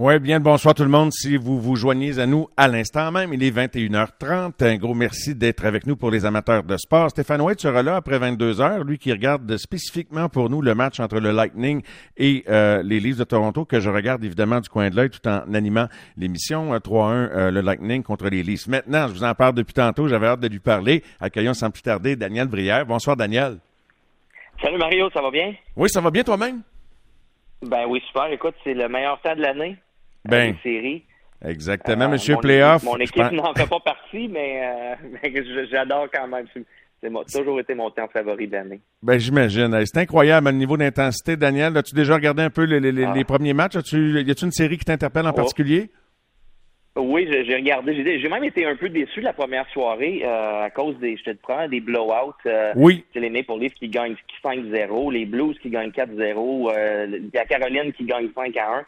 Oui, 0.00 0.20
bien 0.20 0.38
bonsoir 0.38 0.76
tout 0.76 0.84
le 0.84 0.88
monde. 0.88 1.10
Si 1.12 1.36
vous 1.36 1.60
vous 1.60 1.74
joignez 1.74 2.20
à 2.20 2.26
nous 2.26 2.48
à 2.56 2.68
l'instant 2.68 3.10
même, 3.10 3.34
il 3.34 3.42
est 3.42 3.50
21h30. 3.50 4.52
Un 4.60 4.76
gros 4.76 4.94
merci 4.94 5.34
d'être 5.34 5.64
avec 5.64 5.88
nous 5.88 5.96
pour 5.96 6.12
les 6.12 6.24
amateurs 6.24 6.62
de 6.62 6.76
sport. 6.76 7.10
Stéphane 7.10 7.40
White 7.40 7.60
sera 7.60 7.82
là 7.82 7.96
après 7.96 8.16
22 8.16 8.60
heures, 8.60 8.84
lui 8.84 8.98
qui 8.98 9.10
regarde 9.10 9.56
spécifiquement 9.56 10.28
pour 10.28 10.50
nous 10.50 10.62
le 10.62 10.76
match 10.76 11.00
entre 11.00 11.18
le 11.18 11.32
Lightning 11.32 11.82
et 12.16 12.44
euh, 12.48 12.80
les 12.84 13.00
Leafs 13.00 13.16
de 13.16 13.24
Toronto, 13.24 13.64
que 13.64 13.80
je 13.80 13.90
regarde 13.90 14.22
évidemment 14.22 14.60
du 14.60 14.68
coin 14.68 14.88
de 14.88 14.94
l'œil 14.94 15.10
tout 15.10 15.26
en 15.26 15.52
animant 15.52 15.88
l'émission 16.16 16.72
3-1 16.72 16.76
euh, 16.76 17.28
euh, 17.32 17.50
le 17.50 17.60
Lightning 17.60 18.04
contre 18.04 18.28
les 18.28 18.44
Leafs. 18.44 18.68
Maintenant, 18.68 19.08
je 19.08 19.14
vous 19.14 19.24
en 19.24 19.34
parle 19.34 19.54
depuis 19.54 19.74
tantôt, 19.74 20.06
j'avais 20.06 20.28
hâte 20.28 20.38
de 20.38 20.46
lui 20.46 20.60
parler. 20.60 21.02
Accueillons 21.18 21.54
sans 21.54 21.72
plus 21.72 21.82
tarder 21.82 22.14
Daniel 22.14 22.46
Brière. 22.46 22.86
Bonsoir 22.86 23.16
Daniel. 23.16 23.56
Salut 24.62 24.78
Mario, 24.78 25.10
ça 25.10 25.20
va 25.20 25.32
bien? 25.32 25.54
Oui, 25.74 25.88
ça 25.88 26.00
va 26.00 26.12
bien 26.12 26.22
toi-même? 26.22 26.62
Ben 27.62 27.84
oui, 27.88 28.00
super. 28.06 28.26
Écoute, 28.26 28.54
c'est 28.62 28.74
le 28.74 28.88
meilleur 28.88 29.20
temps 29.22 29.34
de 29.34 29.42
l'année. 29.42 29.76
Ben, 30.24 30.54
série. 30.62 31.04
Exactement, 31.44 32.06
euh, 32.06 32.08
Monsieur 32.08 32.36
Playoff. 32.36 32.82
Mon 32.82 32.96
équipe 32.96 33.32
n'en 33.32 33.54
fait 33.54 33.66
pas 33.70 33.80
partie, 33.80 34.28
mais, 34.28 34.96
euh, 35.24 35.66
j'adore 35.70 36.08
quand 36.12 36.26
même. 36.26 36.46
C'est 37.00 37.38
toujours 37.38 37.60
été 37.60 37.74
mon 37.74 37.90
temps 37.90 38.08
favori 38.08 38.48
de 38.48 38.52
l'année. 38.52 38.80
Ben, 39.02 39.18
j'imagine. 39.18 39.84
C'est 39.86 40.00
incroyable 40.00 40.48
le 40.48 40.56
niveau 40.56 40.76
d'intensité, 40.76 41.36
Daniel. 41.36 41.76
As-tu 41.76 41.94
déjà 41.94 42.14
regardé 42.14 42.42
un 42.42 42.50
peu 42.50 42.64
les, 42.64 43.04
ah. 43.04 43.14
premiers 43.24 43.54
matchs? 43.54 43.76
As 43.76 43.82
-tu, 43.82 44.20
y 44.20 44.30
a-t-il 44.30 44.46
une 44.46 44.52
série 44.52 44.78
qui 44.78 44.84
t'interpelle 44.84 45.26
en 45.26 45.30
oh. 45.30 45.34
particulier? 45.34 45.90
Oui, 46.96 47.28
j'ai 47.30 47.54
regardé. 47.54 48.18
J'ai 48.20 48.28
même 48.28 48.42
été 48.42 48.66
un 48.66 48.74
peu 48.74 48.88
déçu 48.88 49.20
la 49.20 49.32
première 49.32 49.68
soirée 49.68 50.22
euh, 50.24 50.64
à 50.64 50.70
cause 50.70 50.98
des, 50.98 51.16
je 51.16 51.30
te 51.30 51.36
prends, 51.40 51.68
des 51.68 51.78
blowouts. 51.78 52.34
oui. 52.74 53.04
C'est 53.12 53.20
les 53.20 53.30
Maple 53.30 53.60
Leafs 53.60 53.74
qui 53.74 53.88
gagnent 53.88 54.16
5-0, 54.44 55.12
les 55.12 55.24
Blues 55.24 55.56
qui 55.60 55.70
gagnent 55.70 55.90
4-0, 55.90 57.30
la 57.32 57.44
Caroline 57.44 57.92
qui 57.92 58.04
gagne 58.04 58.26
5-1 58.26 58.82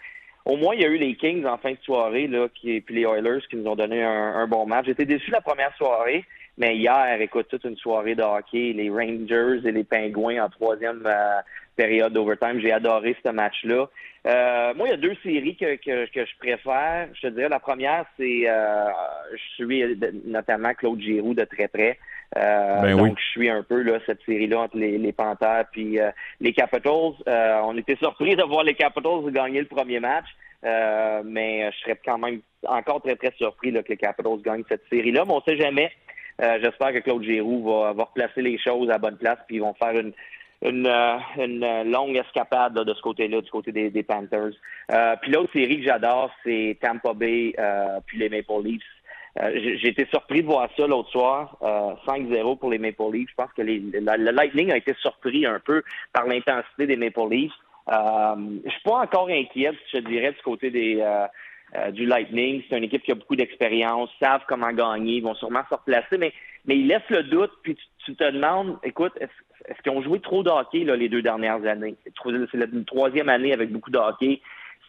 au 0.50 0.56
moins, 0.56 0.74
il 0.74 0.80
y 0.80 0.84
a 0.84 0.88
eu 0.88 0.96
les 0.96 1.14
Kings 1.14 1.46
en 1.46 1.58
fin 1.58 1.70
de 1.70 1.78
soirée, 1.84 2.26
là, 2.26 2.48
qui, 2.52 2.80
puis 2.80 2.96
les 2.96 3.02
Oilers 3.02 3.40
qui 3.48 3.56
nous 3.56 3.70
ont 3.70 3.76
donné 3.76 4.02
un, 4.02 4.46
bon 4.48 4.66
match. 4.66 4.86
J'étais 4.86 5.04
déçu 5.04 5.30
la 5.30 5.40
première 5.40 5.72
soirée, 5.76 6.24
mais 6.58 6.76
hier, 6.76 7.20
écoute, 7.20 7.46
toute 7.48 7.62
une 7.62 7.76
soirée 7.76 8.16
de 8.16 8.22
hockey, 8.22 8.72
les 8.74 8.90
Rangers 8.90 9.60
et 9.64 9.70
les 9.70 9.84
Pingouins 9.84 10.44
en 10.44 10.48
troisième 10.48 11.02
euh, 11.06 11.40
période 11.76 12.12
d'overtime. 12.12 12.60
J'ai 12.60 12.72
adoré 12.72 13.16
ce 13.24 13.30
match-là. 13.30 13.88
Euh, 14.26 14.74
moi, 14.74 14.88
il 14.88 14.90
y 14.90 14.94
a 14.94 14.96
deux 14.96 15.16
séries 15.22 15.56
que, 15.56 15.76
que, 15.76 16.26
je 16.26 16.38
préfère. 16.38 17.08
Je 17.14 17.20
te 17.20 17.26
dirais, 17.28 17.48
la 17.48 17.60
première, 17.60 18.04
c'est 18.18 18.42
euh, 18.48 18.88
je 19.32 19.54
suis 19.54 20.00
notamment 20.26 20.74
Claude 20.74 21.00
Giroux 21.00 21.34
de 21.34 21.44
très 21.44 21.68
près. 21.68 21.96
Euh, 22.36 22.80
ben 22.82 22.96
donc, 22.96 23.18
je 23.18 23.24
suis 23.30 23.50
un 23.50 23.62
peu 23.62 23.82
là 23.82 23.98
cette 24.06 24.20
série-là 24.24 24.60
entre 24.60 24.76
les, 24.76 24.98
les 24.98 25.12
Panthers 25.12 25.64
puis 25.72 25.98
euh, 25.98 26.10
les 26.40 26.52
Capitals. 26.52 27.14
Euh, 27.26 27.60
on 27.64 27.76
était 27.76 27.96
surpris 27.96 28.36
de 28.36 28.42
voir 28.44 28.62
les 28.62 28.74
Capitals 28.74 29.32
gagner 29.32 29.60
le 29.60 29.66
premier 29.66 29.98
match, 29.98 30.26
mais 30.62 31.70
je 31.72 31.78
serais 31.78 31.98
quand 32.04 32.18
même 32.18 32.40
encore 32.66 33.02
très 33.02 33.16
très 33.16 33.32
surpris 33.36 33.70
là, 33.70 33.82
que 33.82 33.88
les 33.88 33.96
Capitals 33.96 34.42
gagnent 34.42 34.64
cette 34.68 34.84
série-là. 34.90 35.24
Mais 35.26 35.32
on 35.32 35.42
sait 35.42 35.56
jamais. 35.56 35.90
J'espère 36.38 36.92
que 36.92 36.98
Claude 37.00 37.22
Giroux 37.22 37.62
va, 37.64 37.92
va 37.92 38.04
replacer 38.04 38.40
les 38.40 38.58
choses 38.58 38.90
à 38.90 38.98
bonne 38.98 39.18
place 39.18 39.38
puis 39.46 39.56
ils 39.56 39.60
vont 39.60 39.74
faire 39.74 39.98
une 39.98 40.12
une, 40.62 40.86
une 41.38 41.90
longue 41.90 42.16
escapade 42.16 42.74
de 42.74 42.92
ce 42.92 43.00
côté-là, 43.00 43.40
du 43.40 43.50
côté 43.50 43.72
des, 43.72 43.88
des 43.88 44.02
Panthers. 44.02 44.52
puis 45.22 45.32
l'autre 45.32 45.52
série 45.54 45.78
que 45.78 45.86
j'adore, 45.86 46.30
c'est 46.44 46.76
Tampa 46.82 47.14
Bay 47.14 47.54
puis 48.06 48.18
les 48.18 48.28
Maple 48.28 48.62
Leafs. 48.64 48.82
Euh, 49.38 49.76
j'ai 49.80 49.88
été 49.88 50.06
surpris 50.06 50.42
de 50.42 50.46
voir 50.46 50.68
ça 50.76 50.86
l'autre 50.86 51.10
soir, 51.10 51.56
5-0 52.06 52.32
euh, 52.32 52.56
pour 52.56 52.70
les 52.70 52.78
Maple 52.78 53.12
Leafs. 53.12 53.30
Je 53.30 53.34
pense 53.36 53.52
que 53.56 53.62
les, 53.62 53.78
le 53.78 54.30
Lightning 54.32 54.72
a 54.72 54.76
été 54.76 54.94
surpris 55.00 55.46
un 55.46 55.60
peu 55.60 55.82
par 56.12 56.26
l'intensité 56.26 56.86
des 56.86 56.96
Maple 56.96 57.28
Leafs. 57.30 57.52
Euh, 57.90 58.34
je 58.64 58.70
suis 58.70 58.82
pas 58.82 59.00
encore 59.00 59.28
inquiète, 59.28 59.76
je 59.92 59.98
dirais, 59.98 60.32
du 60.32 60.42
côté 60.42 60.70
des 60.70 61.00
euh, 61.00 61.90
du 61.92 62.06
Lightning. 62.06 62.62
C'est 62.68 62.76
une 62.76 62.84
équipe 62.84 63.02
qui 63.02 63.12
a 63.12 63.14
beaucoup 63.14 63.36
d'expérience, 63.36 64.10
savent 64.20 64.42
comment 64.48 64.72
gagner, 64.72 65.16
ils 65.16 65.22
vont 65.22 65.34
sûrement 65.34 65.62
se 65.68 65.74
replacer, 65.74 66.18
mais, 66.18 66.32
mais 66.66 66.76
ils 66.76 66.88
laissent 66.88 67.10
le 67.10 67.22
doute, 67.22 67.52
puis 67.62 67.76
tu, 68.04 68.16
te 68.16 68.30
demandes, 68.30 68.78
écoute, 68.82 69.12
est-ce, 69.20 69.82
qu'ils 69.82 69.92
ont 69.92 70.02
joué 70.02 70.18
trop 70.20 70.42
de 70.42 70.50
hockey 70.50 70.84
là, 70.84 70.96
les 70.96 71.08
deux 71.08 71.22
dernières 71.22 71.64
années? 71.66 71.94
C'est 72.04 72.54
la 72.54 72.66
troisième 72.86 73.28
année 73.28 73.52
avec 73.52 73.70
beaucoup 73.70 73.90
de 73.90 73.98
hockey 73.98 74.40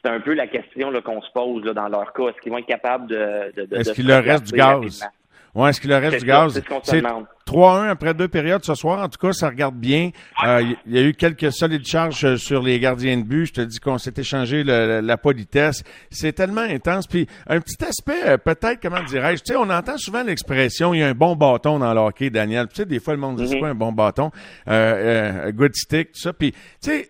c'est 0.03 0.09
un 0.09 0.19
peu 0.19 0.33
la 0.33 0.47
question 0.47 0.91
qu'on 1.03 1.21
se 1.21 1.31
pose 1.31 1.63
là, 1.63 1.73
dans 1.73 1.87
leur 1.87 2.11
cas. 2.13 2.29
Est-ce 2.29 2.41
qu'ils 2.41 2.51
vont 2.51 2.57
être 2.57 2.65
capables 2.65 3.07
de. 3.07 3.53
de, 3.55 3.65
de 3.65 3.75
est-ce 3.75 3.93
qu'il 3.93 4.07
leur 4.07 4.23
reste 4.23 4.45
du 4.45 4.53
gaz? 4.53 5.07
Oui, 5.53 5.69
est-ce 5.69 5.81
qu'il 5.81 5.93
reste 5.93 6.19
du 6.19 6.25
gaz? 6.25 6.61
C'est 6.83 7.03
3-1 7.45 7.89
après 7.89 8.13
deux 8.13 8.27
périodes 8.27 8.63
ce 8.63 8.75
soir? 8.75 9.03
En 9.03 9.09
tout 9.09 9.19
cas, 9.19 9.33
ça 9.33 9.49
regarde 9.49 9.75
bien. 9.75 10.11
Euh, 10.45 10.63
il 10.85 10.95
y 10.95 10.97
a 10.97 11.01
eu 11.01 11.13
quelques 11.13 11.51
solides 11.51 11.85
charges 11.85 12.23
euh, 12.23 12.37
sur 12.37 12.61
les 12.61 12.79
gardiens 12.79 13.17
de 13.17 13.23
but. 13.23 13.47
Je 13.47 13.53
te 13.53 13.61
dis 13.61 13.79
qu'on 13.79 13.97
s'est 13.97 14.13
échangé 14.15 14.63
la 14.63 15.17
politesse. 15.17 15.83
C'est 16.09 16.33
tellement 16.33 16.61
intense. 16.61 17.07
Puis 17.07 17.27
un 17.47 17.59
petit 17.59 17.83
aspect, 17.83 18.21
euh, 18.25 18.37
peut-être, 18.37 18.79
comment 18.81 19.03
dirais-je, 19.03 19.43
tu 19.43 19.53
sais, 19.53 19.57
on 19.57 19.69
entend 19.69 19.97
souvent 19.97 20.23
l'expression, 20.23 20.93
il 20.93 20.99
y 20.99 21.03
a 21.03 21.07
un 21.07 21.13
bon 21.13 21.35
bâton 21.35 21.79
dans 21.79 21.93
le 21.93 21.99
hockey, 21.99 22.29
Daniel. 22.29 22.67
Tu 22.69 22.77
sais, 22.77 22.85
des 22.85 22.99
fois, 22.99 23.13
le 23.13 23.19
monde 23.19 23.35
dit, 23.37 23.47
c'est 23.47 23.55
mm-hmm. 23.55 23.59
quoi 23.59 23.69
un 23.69 23.75
bon 23.75 23.91
bâton? 23.91 24.31
Euh, 24.69 25.51
good 25.51 25.75
stick, 25.75 26.13
tout 26.13 26.21
ça. 26.21 26.33
Puis, 26.33 26.51
tu 26.51 26.59
sais, 26.81 27.09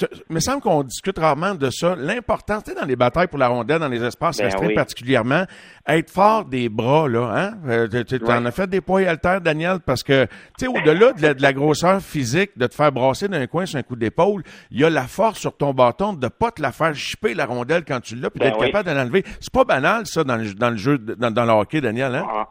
il 0.00 0.34
me 0.34 0.40
semble 0.40 0.60
qu'on 0.60 0.82
discute 0.82 1.18
rarement 1.18 1.54
de 1.54 1.70
ça. 1.70 1.94
L'importance, 1.96 2.64
tu 2.64 2.72
sais, 2.72 2.78
dans 2.78 2.86
les 2.86 2.96
batailles 2.96 3.26
pour 3.26 3.38
la 3.38 3.48
rondelle, 3.48 3.78
dans 3.78 3.88
les 3.88 4.02
espaces 4.02 4.38
ben 4.38 4.46
restreints 4.46 4.74
particulièrement, 4.74 5.44
être 5.86 6.10
fort 6.10 6.44
des 6.44 6.68
bras, 6.68 7.08
là, 7.08 7.54
hein? 7.66 7.88
tu 8.08 8.20
en 8.24 8.44
as 8.44 8.50
fait 8.50 8.68
des 8.68 8.80
poids 8.80 9.02
et 9.02 9.06
haltères, 9.06 9.40
Daniel? 9.40 9.80
parce 9.84 10.02
que, 10.02 10.26
tu 10.58 10.66
sais, 10.66 10.66
au-delà 10.66 11.12
de, 11.12 11.42
la 11.42 11.52
grosseur 11.52 12.00
physique, 12.00 12.50
de 12.56 12.66
te 12.66 12.74
faire 12.74 12.92
brasser 12.92 13.28
d'un 13.28 13.46
coin 13.46 13.66
sur 13.66 13.78
un 13.78 13.82
coup 13.82 13.96
d'épaule, 13.96 14.42
il 14.70 14.80
y 14.80 14.84
a 14.84 14.90
la 14.90 15.06
force 15.06 15.38
sur 15.38 15.56
ton 15.56 15.72
bâton 15.72 16.12
de 16.12 16.28
pas 16.28 16.50
te 16.50 16.62
la 16.62 16.72
faire 16.72 16.94
chipper 16.94 17.34
la 17.34 17.46
rondelle 17.46 17.84
quand 17.84 18.00
tu 18.00 18.16
l'as, 18.16 18.30
puis 18.30 18.40
ben 18.40 18.50
d'être 18.50 18.60
capable 18.60 18.88
de 18.88 18.94
l'enlever. 18.94 19.24
C'est 19.40 19.52
pas 19.52 19.64
banal, 19.64 20.06
ça, 20.06 20.24
dans 20.24 20.36
le, 20.36 20.54
dans 20.54 20.70
le 20.70 20.76
jeu, 20.76 20.98
dans, 20.98 21.30
dans 21.30 21.44
le 21.44 21.52
hockey, 21.52 21.80
Daniel, 21.80 22.14
hein? 22.14 22.26
Ah, 22.28 22.48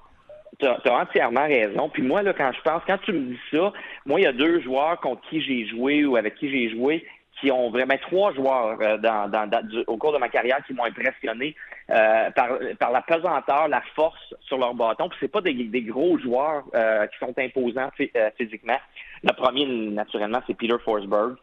tu 0.60 0.66
as, 0.66 0.94
entièrement 0.94 1.48
raison. 1.48 1.90
Puis 1.90 2.04
moi, 2.04 2.22
là, 2.22 2.34
quand 2.34 2.52
je 2.54 2.62
pense, 2.62 2.82
quand 2.86 2.98
tu 3.00 3.14
me 3.14 3.32
dis 3.32 3.40
ça, 3.52 3.74
moi, 4.06 4.20
il 4.20 4.24
y 4.24 4.28
a 4.28 4.34
deux 4.34 4.62
joueurs 4.62 5.00
contre 5.00 5.22
qui 5.30 5.42
j'ai 5.42 5.68
joué 5.68 6.06
ou 6.06 6.16
avec 6.16 6.36
qui 6.36 6.50
j'ai 6.50 6.70
joué 6.70 7.06
qui 7.42 7.52
ont 7.52 7.72
vraiment 7.72 7.98
trois 8.02 8.32
joueurs 8.34 8.78
euh, 8.82 8.98
dans, 8.98 9.30
dans, 9.30 9.50
au 9.88 9.98
cours 9.98 10.14
de 10.14 10.20
ma 10.20 10.30
carrière 10.30 10.64
qui 10.66 10.74
m'ont 10.74 10.86
impressionné 10.86 11.56
euh, 11.90 12.30
par, 12.32 12.50
par 12.80 12.92
la 12.92 13.02
pesanteur, 13.02 13.68
la 13.68 13.82
force 13.96 14.34
sur 14.42 14.60
leur 14.60 14.76
bâton. 14.76 15.10
Puis 15.10 15.18
c'est 15.22 15.32
pas 15.32 15.42
des, 15.42 15.54
des 15.54 15.82
gros 15.82 16.20
joueurs 16.20 16.64
euh, 16.76 17.08
qui 17.08 17.18
sont 17.18 17.34
imposants 17.38 17.90
physiquement. 18.38 18.78
Le 19.24 19.34
premier, 19.34 19.66
naturellement, 19.66 20.42
c'est 20.46 20.56
Peter 20.56 20.78
Forsberg, 20.84 21.36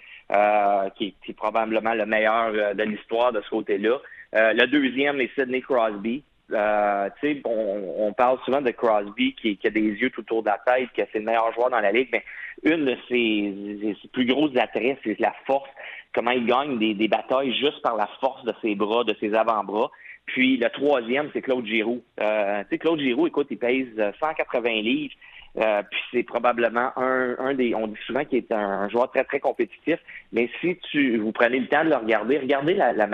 qui, 0.97 1.15
qui, 1.25 1.31
est 1.31 1.37
probablement 1.37 1.95
le 1.95 2.07
meilleur 2.07 2.75
de 2.75 2.83
l'histoire 2.85 3.33
de 3.33 3.41
ce 3.41 3.51
côté-là. 3.51 3.99
le 4.33 4.67
deuxième 4.67 5.21
est 5.21 5.33
Sidney 5.35 5.63
Crosby. 5.63 6.23
Euh, 6.53 7.11
on, 7.45 7.95
on, 7.99 8.13
parle 8.13 8.39
souvent 8.45 8.63
de 8.63 8.71
Crosby 8.71 9.35
qui, 9.35 9.57
qui, 9.59 9.67
a 9.67 9.71
des 9.71 9.81
yeux 9.81 10.11
tout 10.11 10.21
autour 10.23 10.43
de 10.43 10.49
la 10.49 10.59
tête, 10.59 10.89
que 10.97 11.03
c'est 11.13 11.19
le 11.19 11.25
meilleur 11.25 11.53
joueur 11.53 11.69
dans 11.69 11.81
la 11.81 11.93
ligue, 11.93 12.09
mais 12.11 12.25
une 12.63 12.87
de 12.87 12.97
ses, 13.09 13.95
ses 14.01 14.09
plus 14.09 14.25
grosses 14.25 14.57
attraits, 14.57 14.99
c'est 15.05 15.21
la 15.21 15.35
force, 15.47 15.69
comment 16.15 16.31
il 16.31 16.47
gagne 16.47 16.79
des, 16.79 16.95
des, 16.95 17.09
batailles 17.09 17.55
juste 17.55 17.83
par 17.83 17.97
la 17.97 18.09
force 18.21 18.45
de 18.45 18.55
ses 18.63 18.75
bras, 18.75 19.05
de 19.05 19.15
ses 19.21 19.35
avant-bras. 19.35 19.91
Puis 20.27 20.57
le 20.57 20.69
troisième, 20.71 21.31
c'est 21.33 21.43
Claude 21.43 21.67
Giroux. 21.67 22.03
Euh, 22.21 22.65
Claude 22.81 23.01
Giroux, 23.01 23.27
écoute, 23.27 23.49
il 23.51 23.59
pèse 23.59 23.89
180 24.21 24.71
livres. 24.83 25.15
Euh, 25.57 25.83
puis 25.91 26.01
c'est 26.13 26.23
probablement 26.23 26.93
un, 26.97 27.37
un, 27.39 27.55
des. 27.55 27.75
On 27.75 27.89
dit 27.89 27.99
souvent 28.07 28.25
qu'il 28.25 28.39
est 28.39 28.53
un, 28.53 28.89
joueur 28.91 29.11
très 29.11 29.25
très 29.25 29.41
compétitif, 29.41 29.99
mais 30.31 30.51
si 30.61 30.77
tu 30.91 31.17
vous 31.17 31.33
prenez 31.33 31.59
le 31.59 31.67
temps 31.67 31.85
de 31.85 31.89
le 31.89 31.97
regarder, 31.97 32.39
regardez 32.39 32.75
la, 32.75 32.93
la 32.93 33.09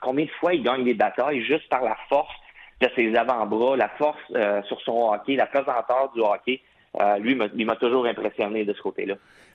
combien 0.00 0.24
de 0.24 0.30
fois 0.32 0.52
il 0.52 0.62
gagne 0.62 0.84
des 0.84 0.94
batailles 0.94 1.42
juste 1.44 1.68
par 1.68 1.82
la 1.84 1.96
force 2.08 2.34
de 2.80 2.88
ses 2.94 3.14
avant-bras, 3.16 3.76
la 3.76 3.88
force 3.90 4.18
euh, 4.34 4.62
sur 4.64 4.80
son 4.82 5.12
hockey, 5.12 5.36
la 5.36 5.46
pesanteur 5.46 6.10
du 6.14 6.20
hockey. 6.20 6.60
Euh, 7.00 7.18
lui, 7.18 7.38
il 7.56 7.66
m'a 7.66 7.76
toujours 7.76 8.06
impressionné 8.06 8.64
de 8.64 8.72
ce 8.72 8.80
côté-là. 8.80 9.14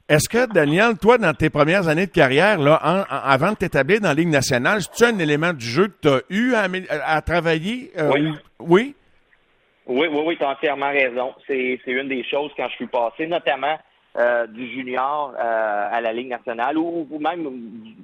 Est-ce 0.09 0.27
que, 0.29 0.51
Daniel, 0.51 0.97
toi, 0.99 1.17
dans 1.17 1.33
tes 1.33 1.49
premières 1.49 1.87
années 1.87 2.07
de 2.07 2.11
carrière, 2.11 2.59
là, 2.59 2.75
avant 2.75 3.51
de 3.51 3.57
t'établir 3.57 4.01
dans 4.01 4.09
la 4.09 4.13
Ligue 4.13 4.29
nationale, 4.29 4.81
c'est-tu 4.81 5.05
un 5.05 5.17
élément 5.19 5.53
du 5.53 5.65
jeu 5.65 5.87
que 5.87 6.01
tu 6.01 6.09
as 6.09 6.21
eu 6.29 6.53
à, 6.89 7.21
travailler? 7.21 7.91
Euh, 7.97 8.09
oui. 8.11 8.33
oui? 8.59 8.95
Oui, 9.87 10.07
oui, 10.11 10.23
oui, 10.25 10.37
tu 10.37 10.43
as 10.43 10.49
entièrement 10.49 10.89
raison. 10.89 11.33
C'est 11.47 11.79
une 11.87 12.07
des 12.07 12.23
choses 12.23 12.51
quand 12.57 12.67
je 12.69 12.75
suis 12.75 12.87
passé, 12.87 13.27
notamment 13.27 13.77
du 14.49 14.69
junior 14.71 15.33
à 15.37 16.01
la 16.01 16.13
Ligue 16.13 16.29
nationale 16.29 16.77
ou, 16.77 17.07
même 17.19 17.47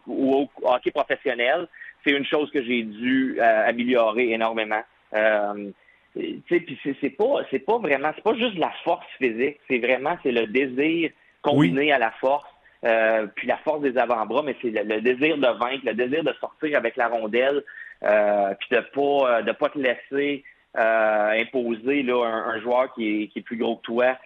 au 0.07 0.47
hockey 0.63 0.91
professionnel. 0.91 1.67
C'est 2.05 2.13
une 2.13 2.25
chose 2.25 2.49
que 2.51 2.63
j'ai 2.63 2.83
dû 2.83 3.39
améliorer 3.41 4.31
énormément. 4.31 4.81
Euh, 5.13 5.71
puis 6.13 6.79
c'est 7.01 7.09
pas 7.11 7.41
c'est 7.51 7.59
pas 7.59 7.77
vraiment 7.77 8.11
c'est 8.15 8.23
pas 8.23 8.35
juste 8.35 8.57
la 8.57 8.71
force 8.83 9.05
physique, 9.17 9.59
c'est 9.67 9.79
vraiment 9.79 10.17
c'est 10.23 10.31
le 10.31 10.47
désir 10.47 11.11
combiné 11.41 11.91
à 11.91 11.99
la 11.99 12.11
force. 12.11 12.47
Euh, 12.85 13.25
puis 13.35 13.47
la 13.47 13.57
force 13.57 13.81
des 13.81 13.97
avant-bras, 13.97 14.43
mais 14.43 14.55
c'est 14.61 14.69
le, 14.69 15.01
désir 15.01 15.37
de 15.37 15.59
vaincre, 15.59 15.83
le 15.83 15.93
désir 15.95 16.23
de 16.23 16.31
sortir 16.39 16.77
avec 16.77 16.95
la 16.95 17.07
rondelle, 17.07 17.63
euh, 18.03 18.53
puis 18.59 18.69
de 18.77 18.81
pas 18.81 19.41
de 19.41 19.51
pas 19.51 19.69
te 19.69 19.79
laisser 19.79 20.43
euh, 20.77 21.41
imposer 21.41 22.03
là, 22.03 22.23
un, 22.23 22.59
joueur 22.61 22.93
qui 22.93 23.23
est, 23.23 23.27
qui 23.29 23.39
est 23.39 23.41
plus 23.41 23.57
gros 23.57 23.77
que 23.77 23.81
toi 23.81 24.17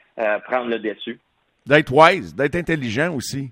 prendre 0.46 0.68
le 0.68 0.80
dessus. 0.80 1.18
D'être 1.66 1.92
wise, 1.94 2.36
d'être 2.36 2.56
intelligent 2.56 3.14
aussi. 3.16 3.52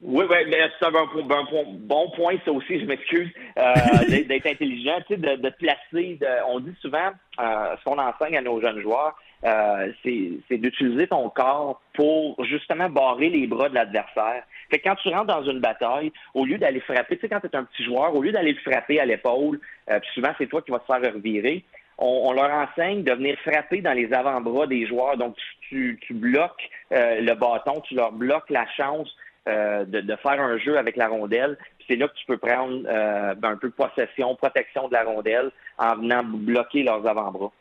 Oui, 0.00 0.24
oui, 0.30 0.36
c'est 0.78 0.86
un, 0.86 0.92
bon, 0.92 2.10
point, 2.10 2.36
ça 2.44 2.52
aussi, 2.52 2.78
je 2.78 2.84
m'excuse, 2.84 3.28
euh, 3.58 3.74
d'être 4.28 4.46
intelligent, 4.46 4.96
tu 5.08 5.14
sais, 5.14 5.16
de, 5.16 5.34
de 5.34 5.50
placer. 5.50 6.20
on 6.46 6.60
dit 6.60 6.74
souvent, 6.80 7.10
euh, 7.40 7.76
ce 7.76 7.84
qu'on 7.84 7.98
enseigne 7.98 8.36
à 8.36 8.40
nos 8.40 8.60
jeunes 8.60 8.80
joueurs, 8.80 9.16
euh, 9.44 9.92
c'est 10.04 10.56
d'utiliser 10.56 11.08
ton 11.08 11.28
corps 11.30 11.80
pour 11.94 12.44
justement 12.44 12.88
barrer 12.88 13.28
les 13.28 13.48
bras 13.48 13.68
de 13.68 13.74
l'adversaire. 13.74 14.44
Fait 14.70 14.78
que 14.78 14.88
quand 14.88 14.94
tu 14.96 15.08
rentres 15.08 15.26
dans 15.26 15.42
une 15.42 15.58
bataille, 15.58 16.12
au 16.32 16.44
lieu 16.44 16.58
d'aller 16.58 16.80
frapper, 16.80 17.16
tu 17.16 17.22
sais, 17.22 17.28
quand 17.28 17.40
tu 17.40 17.48
es 17.48 17.56
un 17.56 17.64
petit 17.64 17.82
joueur, 17.82 18.14
au 18.14 18.22
lieu 18.22 18.30
d'aller 18.30 18.52
le 18.52 18.70
frapper 18.70 19.00
à 19.00 19.04
l'épaule, 19.04 19.58
puis 19.88 20.10
souvent 20.14 20.30
c'est 20.38 20.46
toi 20.46 20.62
qui 20.62 20.70
vas 20.70 20.78
te 20.78 20.86
faire 20.86 21.12
revirer, 21.12 21.64
on, 22.00 22.32
leur 22.32 22.50
enseigne 22.52 23.02
de 23.02 23.12
venir 23.12 23.36
frapper 23.40 23.80
dans 23.80 23.92
les 23.92 24.12
avant-bras 24.12 24.68
des 24.68 24.86
joueurs. 24.86 25.16
Donc, 25.16 25.34
tu, 25.68 25.98
tu 26.02 26.14
bloques 26.14 26.70
le 26.92 27.34
bâton, 27.34 27.80
tu 27.80 27.96
leur 27.96 28.12
bloques 28.12 28.50
la 28.50 28.68
chance 28.76 29.12
euh, 29.48 29.84
de, 29.84 30.16
faire 30.16 30.40
un 30.40 30.58
jeu 30.58 30.78
avec 30.78 30.96
la 30.96 31.08
rondelle. 31.08 31.56
C'est 31.86 31.96
là 31.96 32.08
que 32.08 32.14
tu 32.14 32.26
peux 32.26 32.38
prendre 32.38 32.82
euh, 32.86 33.34
un 33.42 33.56
peu 33.56 33.70
possession, 33.70 34.34
protection 34.36 34.88
de 34.88 34.92
la 34.92 35.04
rondelle 35.04 35.50
en 35.78 35.96
venant 35.96 36.22
bloquer 36.22 36.82
leurs 36.82 37.06
avant-bras. 37.06 37.52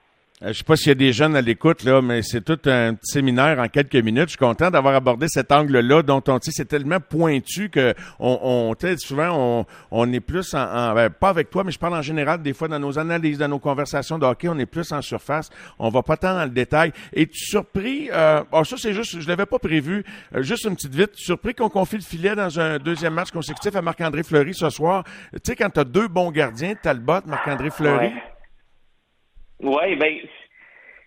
Euh, 0.44 0.50
je 0.54 0.60
sais 0.60 0.64
pas 0.64 0.76
s'il 0.76 0.90
y 0.90 0.92
a 0.92 0.96
des 0.96 1.14
jeunes 1.14 1.36
à 1.36 1.42
l'écoute, 1.42 1.84
là, 1.84 2.00
mais 2.00 2.22
c'est 2.22 2.42
tout 2.42 2.60
un 2.70 2.94
petit 2.94 3.12
séminaire 3.12 3.58
en 3.58 3.68
quelques 3.70 3.96
minutes. 3.96 4.26
Je 4.26 4.30
suis 4.30 4.38
content 4.38 4.70
d'avoir 4.70 4.94
abordé 4.94 5.28
cet 5.28 5.52
angle-là 5.52 6.04
dont 6.04 6.22
on 6.28 6.38
dit 6.38 6.52
c'est 6.52 6.68
tellement 6.68 7.00
pointu 7.00 7.70
que 7.70 7.96
on, 8.20 8.76
on 8.80 8.98
souvent 8.98 9.30
on, 9.32 9.66
on 9.90 10.14
est 10.14 10.20
plus 10.20 10.54
en, 10.54 10.94
ben, 10.94 11.10
pas 11.10 11.30
avec 11.30 11.50
toi, 11.50 11.64
mais 11.64 11.72
je 11.72 11.80
parle 11.80 11.96
en 11.96 12.04
général 12.04 12.44
des 12.44 12.54
fois 12.54 12.68
dans 12.68 12.78
nos 12.78 13.00
analyses, 13.00 13.40
dans 13.40 13.48
nos 13.48 13.58
conversations 13.58 14.20
de 14.20 14.28
on 14.48 14.60
est 14.60 14.68
plus 14.68 14.92
en 14.92 15.02
surface. 15.02 15.50
On 15.80 15.90
va 15.90 16.04
pas 16.04 16.18
tant 16.18 16.36
dans 16.36 16.44
le 16.44 16.52
détail. 16.52 16.92
Et 17.14 17.26
tu 17.26 17.40
surpris, 17.40 18.10
euh, 18.14 18.44
bon, 18.52 18.64
ça 18.64 18.76
c'est 18.78 18.94
juste, 18.94 19.20
je 19.20 19.28
l'avais 19.28 19.48
pas 19.48 19.58
prévu, 19.58 20.06
euh, 20.36 20.44
juste 20.44 20.66
une 20.66 20.76
petite 20.76 20.94
vite, 20.94 21.16
surpris 21.16 21.56
qu'on 21.56 21.70
confie 21.70 21.96
le 21.96 22.04
filet 22.04 22.36
dans 22.36 22.60
un 22.60 22.78
deuxième 22.78 23.16
match 23.16 23.32
consécutif 23.32 23.76
à 23.76 23.82
Marc-André 23.82 24.22
Fleury 24.22 24.54
ce 24.54 24.70
soir. 24.70 25.04
Tu 25.34 25.40
sais, 25.44 25.56
quand 25.56 25.72
tu 25.72 25.84
deux 25.84 26.08
bons 26.08 26.30
gardiens, 26.30 26.76
Talbot, 26.76 27.22
Marc-André 27.26 27.72
Fleury. 27.72 28.12
Oui, 29.60 29.96
ben, 29.96 30.20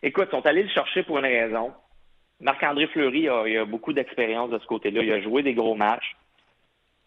écoute, 0.02 0.28
ils 0.28 0.36
sont 0.36 0.46
allés 0.46 0.62
le 0.62 0.68
chercher 0.70 1.02
pour 1.02 1.18
une 1.18 1.26
raison. 1.26 1.72
Marc-André 2.40 2.86
Fleury 2.88 3.28
a, 3.28 3.46
il 3.46 3.58
a 3.58 3.64
beaucoup 3.64 3.92
d'expérience 3.92 4.50
de 4.50 4.58
ce 4.58 4.66
côté-là. 4.66 5.02
Il 5.02 5.12
a 5.12 5.20
joué 5.20 5.42
des 5.42 5.54
gros 5.54 5.74
matchs. 5.74 6.16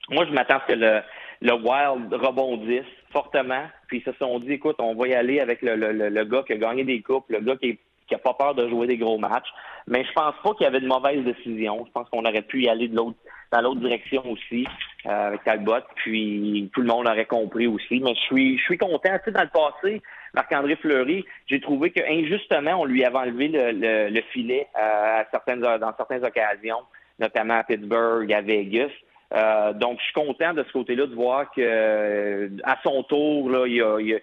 Moi, 0.09 0.25
je 0.25 0.31
m'attends 0.31 0.57
à 0.57 0.61
ce 0.67 0.73
que 0.73 0.79
le, 0.79 1.01
le 1.41 1.53
Wild 1.53 2.13
rebondisse 2.13 2.85
fortement. 3.11 3.65
Puis 3.87 3.99
ils 3.99 4.03
se 4.03 4.17
sont 4.17 4.39
dit, 4.39 4.53
écoute, 4.53 4.75
on 4.79 4.95
va 4.95 5.07
y 5.07 5.13
aller 5.13 5.39
avec 5.39 5.61
le, 5.61 5.75
le, 5.75 6.09
le 6.09 6.25
gars 6.25 6.43
qui 6.43 6.53
a 6.53 6.57
gagné 6.57 6.83
des 6.83 7.01
coupes, 7.01 7.25
le 7.29 7.39
gars 7.39 7.55
qui, 7.57 7.69
est, 7.69 7.79
qui 8.07 8.15
a 8.15 8.19
pas 8.19 8.33
peur 8.33 8.53
de 8.55 8.69
jouer 8.69 8.87
des 8.87 8.97
gros 8.97 9.17
matchs. 9.17 9.49
Mais 9.87 10.05
je 10.05 10.11
pense 10.13 10.35
pas 10.43 10.53
qu'il 10.53 10.63
y 10.65 10.67
avait 10.67 10.81
de 10.81 10.87
mauvaises 10.87 11.23
décisions. 11.23 11.85
Je 11.85 11.91
pense 11.91 12.07
qu'on 12.09 12.25
aurait 12.25 12.41
pu 12.41 12.63
y 12.63 12.69
aller 12.69 12.87
de 12.87 12.95
l'autre 12.95 13.17
dans 13.51 13.61
l'autre 13.61 13.81
direction 13.81 14.25
aussi 14.25 14.65
euh, 15.05 15.27
avec 15.27 15.43
Talbot. 15.43 15.81
Puis 15.95 16.69
tout 16.73 16.81
le 16.81 16.87
monde 16.87 17.07
aurait 17.07 17.25
compris 17.25 17.67
aussi. 17.67 17.99
Mais 17.99 18.15
je 18.15 18.21
suis 18.21 18.57
je 18.57 18.63
suis 18.63 18.77
content. 18.77 19.17
Tu 19.19 19.25
sais, 19.25 19.31
dans 19.31 19.43
le 19.43 19.49
passé, 19.49 20.01
Marc-André 20.33 20.75
Fleury, 20.77 21.25
j'ai 21.47 21.59
trouvé 21.59 21.91
que 21.91 21.99
injustement, 21.99 22.81
on 22.81 22.85
lui 22.85 23.05
avait 23.05 23.17
enlevé 23.17 23.49
le, 23.49 24.09
le, 24.09 24.21
filet 24.31 24.67
euh, 24.75 25.21
à 25.21 25.25
certaines, 25.29 25.61
dans 25.61 25.95
certaines 25.95 26.25
occasions, 26.25 26.81
notamment 27.19 27.59
à 27.59 27.63
Pittsburgh, 27.63 28.31
à 28.33 28.41
Vegas. 28.41 28.89
Euh, 29.33 29.73
donc, 29.73 29.99
je 29.99 30.05
suis 30.05 30.13
content 30.13 30.53
de 30.53 30.63
ce 30.63 30.71
côté-là 30.71 31.05
de 31.05 31.15
voir 31.15 31.51
que 31.51 31.61
euh, 31.61 32.49
à 32.63 32.77
son 32.83 33.03
tour, 33.03 33.49
là, 33.49 33.65
il 33.67 34.21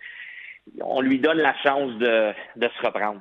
on 0.82 1.00
lui 1.00 1.18
donne 1.18 1.38
la 1.38 1.54
chance 1.62 1.92
de, 1.98 2.32
de 2.56 2.68
se 2.68 2.86
reprendre. 2.86 3.20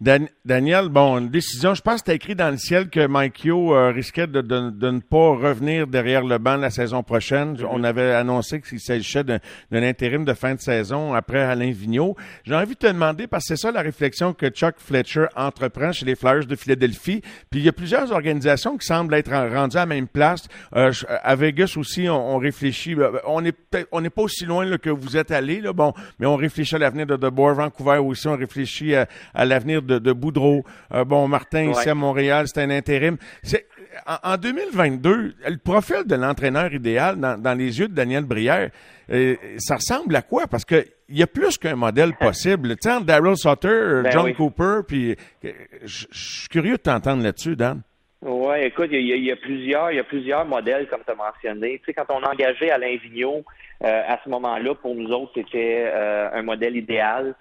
Daniel, 0.00 0.88
bon, 0.88 1.18
une 1.18 1.30
décision, 1.30 1.74
je 1.74 1.80
pense 1.80 2.02
que 2.02 2.10
tu 2.10 2.16
écrit 2.16 2.34
dans 2.34 2.50
le 2.50 2.58
ciel 2.58 2.90
que 2.90 3.06
Mike 3.06 3.44
Yo 3.44 3.74
euh, 3.74 3.90
risquait 3.90 4.26
de, 4.26 4.40
de, 4.42 4.70
de, 4.70 4.90
ne 4.90 5.00
pas 5.00 5.30
revenir 5.30 5.86
derrière 5.86 6.22
le 6.22 6.38
banc 6.38 6.56
la 6.56 6.70
saison 6.70 7.02
prochaine. 7.02 7.54
Mm-hmm. 7.54 7.68
On 7.70 7.84
avait 7.84 8.12
annoncé 8.12 8.60
qu'il 8.60 8.80
s'agissait 8.80 9.24
d'un 9.24 9.40
intérim 9.72 10.24
de 10.24 10.34
fin 10.34 10.54
de 10.54 10.60
saison 10.60 11.14
après 11.14 11.40
Alain 11.40 11.70
Vigneault. 11.70 12.16
J'ai 12.44 12.54
envie 12.54 12.74
de 12.74 12.78
te 12.78 12.86
demander, 12.86 13.26
parce 13.26 13.44
que 13.44 13.56
c'est 13.56 13.62
ça 13.62 13.72
la 13.72 13.80
réflexion 13.80 14.34
que 14.34 14.48
Chuck 14.48 14.74
Fletcher 14.78 15.26
entreprend 15.36 15.92
chez 15.92 16.04
les 16.04 16.16
Flyers 16.16 16.46
de 16.46 16.56
Philadelphie. 16.56 17.22
Puis 17.50 17.60
il 17.60 17.64
y 17.64 17.68
a 17.68 17.72
plusieurs 17.72 18.12
organisations 18.12 18.76
qui 18.76 18.86
semblent 18.86 19.14
être 19.14 19.32
rendues 19.32 19.76
à 19.76 19.80
la 19.80 19.86
même 19.86 20.08
place. 20.08 20.46
Euh, 20.76 20.92
à 21.08 21.34
Vegas 21.36 21.74
aussi, 21.76 22.08
on, 22.08 22.36
réfléchit. 22.36 22.94
Euh, 22.94 23.12
on 23.26 23.40
n'est 23.40 23.54
on 23.92 24.00
n'est 24.02 24.10
pas 24.10 24.22
aussi 24.22 24.44
loin 24.44 24.66
là, 24.66 24.76
que 24.76 24.90
vous 24.90 25.16
êtes 25.16 25.30
allé, 25.30 25.62
bon, 25.74 25.94
mais 26.18 26.26
on 26.26 26.36
réfléchit 26.36 26.76
à 26.76 26.78
l'avenir 26.78 27.06
de 27.06 27.16
De 27.16 27.28
Vancouver 27.28 27.98
aussi, 27.98 28.28
on 28.28 28.36
réfléchit 28.36 28.94
à, 28.94 29.06
à 29.32 29.44
l'avenir 29.54 29.82
de, 29.82 29.98
de, 29.98 30.12
Boudreau. 30.12 30.64
Euh, 30.92 31.04
bon, 31.04 31.28
Martin 31.28 31.70
ici 31.70 31.88
à 31.88 31.94
Montréal, 31.94 32.46
c'est 32.48 32.60
un 32.60 32.70
intérim. 32.70 33.16
C'est 33.42 33.66
en, 34.06 34.36
2022, 34.36 35.34
le 35.46 35.56
profil 35.58 36.04
de 36.04 36.16
l'entraîneur 36.16 36.72
idéal 36.72 37.16
dans, 37.16 37.58
les 37.58 37.78
yeux 37.78 37.86
de 37.86 37.94
Daniel 37.94 38.24
Brière, 38.24 38.70
euh, 39.12 39.36
ça 39.58 39.76
ressemble 39.76 40.16
à 40.16 40.22
quoi? 40.22 40.46
Parce 40.48 40.64
que 40.64 40.84
il 41.08 41.18
y 41.18 41.22
a 41.22 41.26
plus 41.26 41.58
qu'un 41.58 41.76
modèle 41.76 42.14
possible. 42.20 42.76
Tu 42.76 42.90
sais, 42.90 43.00
Daryl 43.02 43.36
Sutter, 43.36 44.02
ben 44.02 44.10
John 44.10 44.34
Cooper, 44.34 44.80
puis 44.88 45.14
euh, 45.44 45.50
je 45.84 46.06
suis 46.10 46.48
curieux 46.48 46.76
de 46.76 46.82
t'entendre 46.82 47.22
là-dessus, 47.22 47.54
Dan. 47.54 47.82
Oui, 48.22 48.56
écoute, 48.62 48.88
il 48.90 49.22
y, 49.22 49.30
a, 49.30 49.36
plusieurs, 49.36 49.92
il 49.92 49.96
y 49.96 50.00
a 50.00 50.04
plusieurs 50.04 50.46
modèles, 50.46 50.88
comme 50.88 51.02
tu 51.04 51.12
as 51.12 51.14
mentionné. 51.14 51.78
Tu 51.80 51.84
sais, 51.84 51.92
quand 51.92 52.06
on 52.08 52.22
a 52.24 52.32
engagé 52.32 52.70
Alain 52.70 52.96
Vigneault, 52.96 53.44
à 53.82 54.18
ce 54.24 54.30
moment-là, 54.30 54.74
pour 54.76 54.94
nous 54.94 55.10
autres, 55.10 55.32
c'était 55.34 55.92
un 56.32 56.40
modèle 56.40 56.74
idéal. 56.74 57.34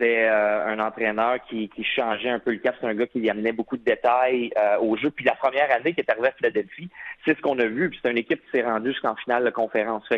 C'était 0.00 0.24
euh, 0.30 0.66
un 0.66 0.78
entraîneur 0.78 1.36
qui, 1.46 1.70
changeait 1.94 2.30
un 2.30 2.38
peu 2.38 2.52
le 2.52 2.56
cap. 2.56 2.74
C'est 2.80 2.86
un 2.86 2.94
gars 2.94 3.06
qui 3.06 3.28
amenait 3.28 3.52
beaucoup 3.52 3.76
de 3.76 3.84
détails 3.84 4.50
euh, 4.58 4.78
au 4.78 4.96
jeu. 4.96 5.10
Puis 5.10 5.26
la 5.26 5.34
première 5.34 5.70
année 5.70 5.92
qui 5.92 6.00
est 6.00 6.10
arrivé 6.10 6.28
à 6.28 6.32
Philadelphie, 6.32 6.88
c'est 7.22 7.36
ce 7.36 7.42
qu'on 7.42 7.58
a 7.58 7.66
vu. 7.66 7.90
Puis 7.90 8.00
c'est 8.02 8.10
une 8.10 8.16
équipe 8.16 8.42
qui 8.46 8.50
s'est 8.50 8.64
rendue 8.64 8.92
jusqu'en 8.92 9.14
finale 9.16 9.44
de 9.44 9.50
conférence. 9.50 10.08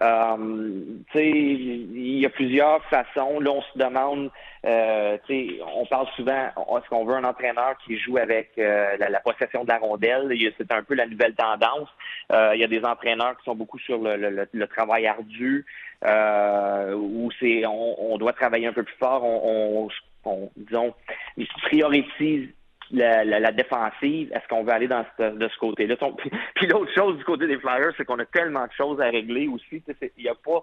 Il 0.00 2.18
y 2.18 2.26
a 2.26 2.30
plusieurs 2.30 2.84
façons. 2.84 3.40
Là, 3.40 3.50
on 3.50 3.62
se 3.62 3.78
demande, 3.78 4.30
euh, 4.64 5.18
on 5.76 5.86
parle 5.86 6.06
souvent, 6.16 6.46
est-ce 6.46 6.88
qu'on 6.88 7.04
veut 7.04 7.14
un 7.14 7.24
entraîneur 7.24 7.76
qui 7.84 7.98
joue 7.98 8.18
avec 8.18 8.50
euh, 8.58 8.96
la, 8.98 9.20
possession 9.20 9.64
de 9.64 9.68
la 9.68 9.78
rondelle? 9.78 10.32
C'est 10.56 10.72
un 10.72 10.82
peu 10.82 10.94
la 10.94 11.06
nouvelle 11.06 11.34
tendance. 11.34 11.88
Euh, 12.32 12.52
il 12.54 12.60
y 12.60 12.64
a 12.64 12.68
des 12.68 12.84
entraîneurs 12.84 13.36
qui 13.38 13.44
sont 13.44 13.54
beaucoup 13.54 13.78
sur 13.78 13.98
le, 13.98 14.66
travail 14.66 15.06
ardu, 15.06 15.66
où 16.04 17.30
c'est 17.40 17.66
on, 17.66 18.12
on, 18.12 18.18
doit 18.18 18.32
travailler 18.32 18.66
un 18.66 18.72
peu 18.72 18.84
plus 18.84 18.96
fort. 18.96 19.24
On, 19.24 19.88
on, 20.24 20.30
on 20.30 20.50
disons, 20.56 20.94
ils 21.36 21.48
priorisent 22.88 23.28
la, 23.28 23.40
la, 23.40 23.52
défensive, 23.52 24.30
est-ce 24.32 24.48
qu'on 24.48 24.62
veut 24.64 24.72
aller 24.72 24.88
dans 24.88 25.04
ce, 25.16 25.36
de 25.36 25.48
ce 25.48 25.58
côté-là? 25.58 25.96
Puis 26.54 26.66
l'autre 26.66 26.92
chose 26.94 27.18
du 27.18 27.24
côté 27.24 27.46
des 27.46 27.58
Flyers, 27.58 27.92
c'est 27.96 28.04
qu'on 28.04 28.18
a 28.18 28.24
tellement 28.26 28.66
de 28.66 28.72
choses 28.72 29.00
à 29.00 29.06
régler 29.06 29.48
aussi. 29.48 29.82
Il 30.16 30.22
n'y 30.22 30.28
a 30.28 30.34
pas 30.34 30.62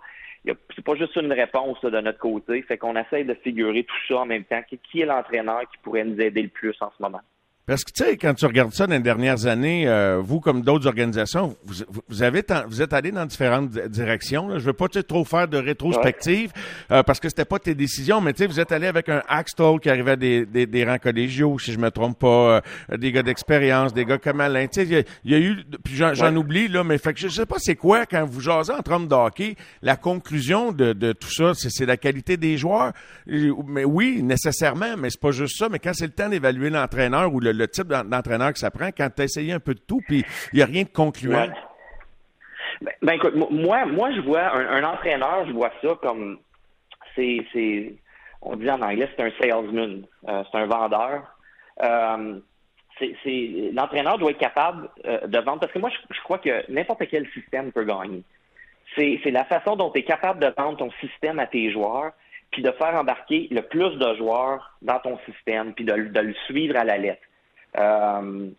c'est 0.75 0.83
pas 0.83 0.95
juste 0.95 1.15
une 1.15 1.33
réponse 1.33 1.81
de 1.81 1.99
notre 2.01 2.19
côté. 2.19 2.61
Fait 2.61 2.77
qu'on 2.77 2.95
essaye 2.95 3.25
de 3.25 3.33
figurer 3.33 3.83
tout 3.83 3.95
ça 4.07 4.19
en 4.19 4.25
même 4.25 4.43
temps. 4.43 4.61
Qui 4.91 5.01
est 5.01 5.05
l'entraîneur 5.05 5.61
qui 5.61 5.77
pourrait 5.81 6.03
nous 6.03 6.19
aider 6.19 6.43
le 6.43 6.49
plus 6.49 6.75
en 6.81 6.91
ce 6.95 7.01
moment? 7.01 7.21
Parce 7.67 7.83
que, 7.83 7.91
tu 7.91 8.03
sais, 8.03 8.15
quand 8.17 8.35
tu 8.35 8.45
regardes 8.45 8.73
ça 8.73 8.85
dans 8.85 8.93
les 8.93 8.99
dernières 8.99 9.47
années, 9.47 9.87
euh, 9.87 10.21
vous, 10.23 10.39
comme 10.39 10.61
d'autres 10.61 10.85
organisations, 10.85 11.57
vous, 11.63 11.83
vous, 12.07 12.21
avez 12.21 12.43
vous 12.67 12.81
êtes 12.83 12.93
allé 12.93 13.11
dans 13.11 13.25
différentes 13.25 13.71
directions. 13.71 14.47
Là. 14.47 14.59
Je 14.59 14.65
veux 14.65 14.73
pas 14.73 14.87
trop 14.87 15.25
faire 15.25 15.47
de 15.47 15.57
rétrospective 15.57 16.51
euh, 16.91 17.01
parce 17.01 17.19
que 17.19 17.27
c'était 17.27 17.45
pas 17.45 17.57
tes 17.57 17.73
décisions, 17.73 18.21
mais 18.21 18.33
tu 18.33 18.43
sais, 18.43 18.47
vous 18.47 18.59
êtes 18.59 18.71
allé 18.71 18.85
avec 18.85 19.09
un 19.09 19.23
Axtol 19.27 19.79
qui 19.79 19.89
arrivait 19.89 20.15
des, 20.15 20.45
des, 20.45 20.67
des 20.67 20.85
rangs 20.85 20.99
collégiaux, 20.99 21.57
si 21.57 21.73
je 21.73 21.79
me 21.79 21.89
trompe 21.89 22.19
pas, 22.19 22.61
euh, 22.91 22.97
des 22.97 23.11
gars 23.11 23.23
d'expérience, 23.23 23.95
des 23.95 24.05
gars 24.05 24.19
comme 24.19 24.41
Alain. 24.41 24.67
Tu 24.67 24.85
sais, 24.85 25.05
il 25.23 25.31
y, 25.31 25.35
a 25.35 25.39
eu, 25.39 25.63
puis 25.83 25.95
j'en 25.95 26.35
oublie, 26.35 26.67
là, 26.67 26.83
mais 26.83 26.99
fait 26.99 27.13
que 27.13 27.19
je 27.19 27.29
sais 27.29 27.47
pas 27.47 27.57
c'est 27.57 27.75
quoi, 27.75 28.05
quand 28.05 28.25
vous 28.25 28.41
jasez 28.41 28.73
en 28.73 28.83
train 28.83 28.99
de 28.99 29.11
hockey, 29.11 29.55
la 29.81 29.95
conclusion 29.95 30.71
de, 30.71 30.93
de 30.93 31.13
tout 31.13 31.31
ça, 31.31 31.53
c'est 31.55 31.87
la 31.87 31.97
qualité 31.97 32.37
des 32.37 32.59
joueurs. 32.59 32.91
Mais 33.25 33.85
oui, 33.85 34.21
nécessairement, 34.21 34.97
mais 34.97 35.09
c'est 35.09 35.19
pas 35.19 35.31
juste 35.31 35.57
ça, 35.57 35.67
mais 35.67 35.79
quand 35.79 35.93
c'est 35.95 36.05
le 36.05 36.11
temps 36.11 36.29
d'évaluer 36.29 36.69
l'entraîneur 36.69 37.33
ou 37.33 37.39
le 37.39 37.54
le 37.57 37.67
type 37.67 37.87
d'entraîneur 37.87 38.53
que 38.53 38.59
ça 38.59 38.71
prend 38.71 38.87
quand 38.87 39.09
tu 39.15 39.21
as 39.21 39.25
essayé 39.25 39.53
un 39.53 39.59
peu 39.59 39.73
de 39.73 39.79
tout, 39.79 40.01
puis 40.07 40.23
il 40.53 40.57
n'y 40.57 40.61
a 40.61 40.65
rien 40.65 40.83
de 40.83 40.89
concluant? 40.89 41.47
Ben, 42.81 42.91
ben, 43.01 43.13
écoute, 43.13 43.35
moi, 43.35 43.85
moi, 43.85 44.11
je 44.13 44.21
vois 44.21 44.53
un, 44.53 44.83
entraîneur, 44.83 45.45
je 45.47 45.53
vois 45.53 45.71
ça 45.81 45.89
comme 46.01 46.39
c'est, 47.15 47.95
on 48.41 48.55
dit 48.55 48.69
en 48.69 48.81
anglais, 48.81 49.09
c'est 49.15 49.23
un 49.23 49.31
salesman, 49.39 50.05
euh, 50.27 50.43
c'est 50.51 50.57
un 50.57 50.65
vendeur. 50.65 51.23
Euh, 51.81 52.39
c'est, 52.99 53.71
l'entraîneur 53.73 54.17
doit 54.17 54.31
être 54.31 54.37
capable 54.37 54.89
euh, 55.05 55.27
de 55.27 55.37
vendre 55.39 55.59
parce 55.59 55.71
que 55.71 55.79
moi, 55.79 55.89
je, 55.89 56.21
crois 56.21 56.39
que 56.39 56.69
n'importe 56.71 57.07
quel 57.09 57.27
système 57.31 57.71
peut 57.71 57.83
gagner. 57.83 58.23
C'est, 58.95 59.19
c'est 59.23 59.31
la 59.31 59.45
façon 59.45 59.75
dont 59.75 59.89
tu 59.89 59.99
es 59.99 60.03
capable 60.03 60.39
de 60.39 60.53
vendre 60.57 60.77
ton 60.77 60.91
système 61.01 61.39
à 61.39 61.47
tes 61.47 61.71
joueurs, 61.71 62.11
puis 62.51 62.61
de 62.61 62.71
faire 62.71 62.95
embarquer 62.95 63.47
le 63.51 63.61
plus 63.63 63.97
de 63.97 64.15
joueurs 64.15 64.77
dans 64.81 64.99
ton 64.99 65.17
système, 65.25 65.73
puis 65.73 65.83
de 65.83 65.93
le 65.93 66.33
suivre 66.45 66.77
à 66.77 66.83
la 66.83 66.97
lettre. 66.97 67.24
Euh, 67.77 68.49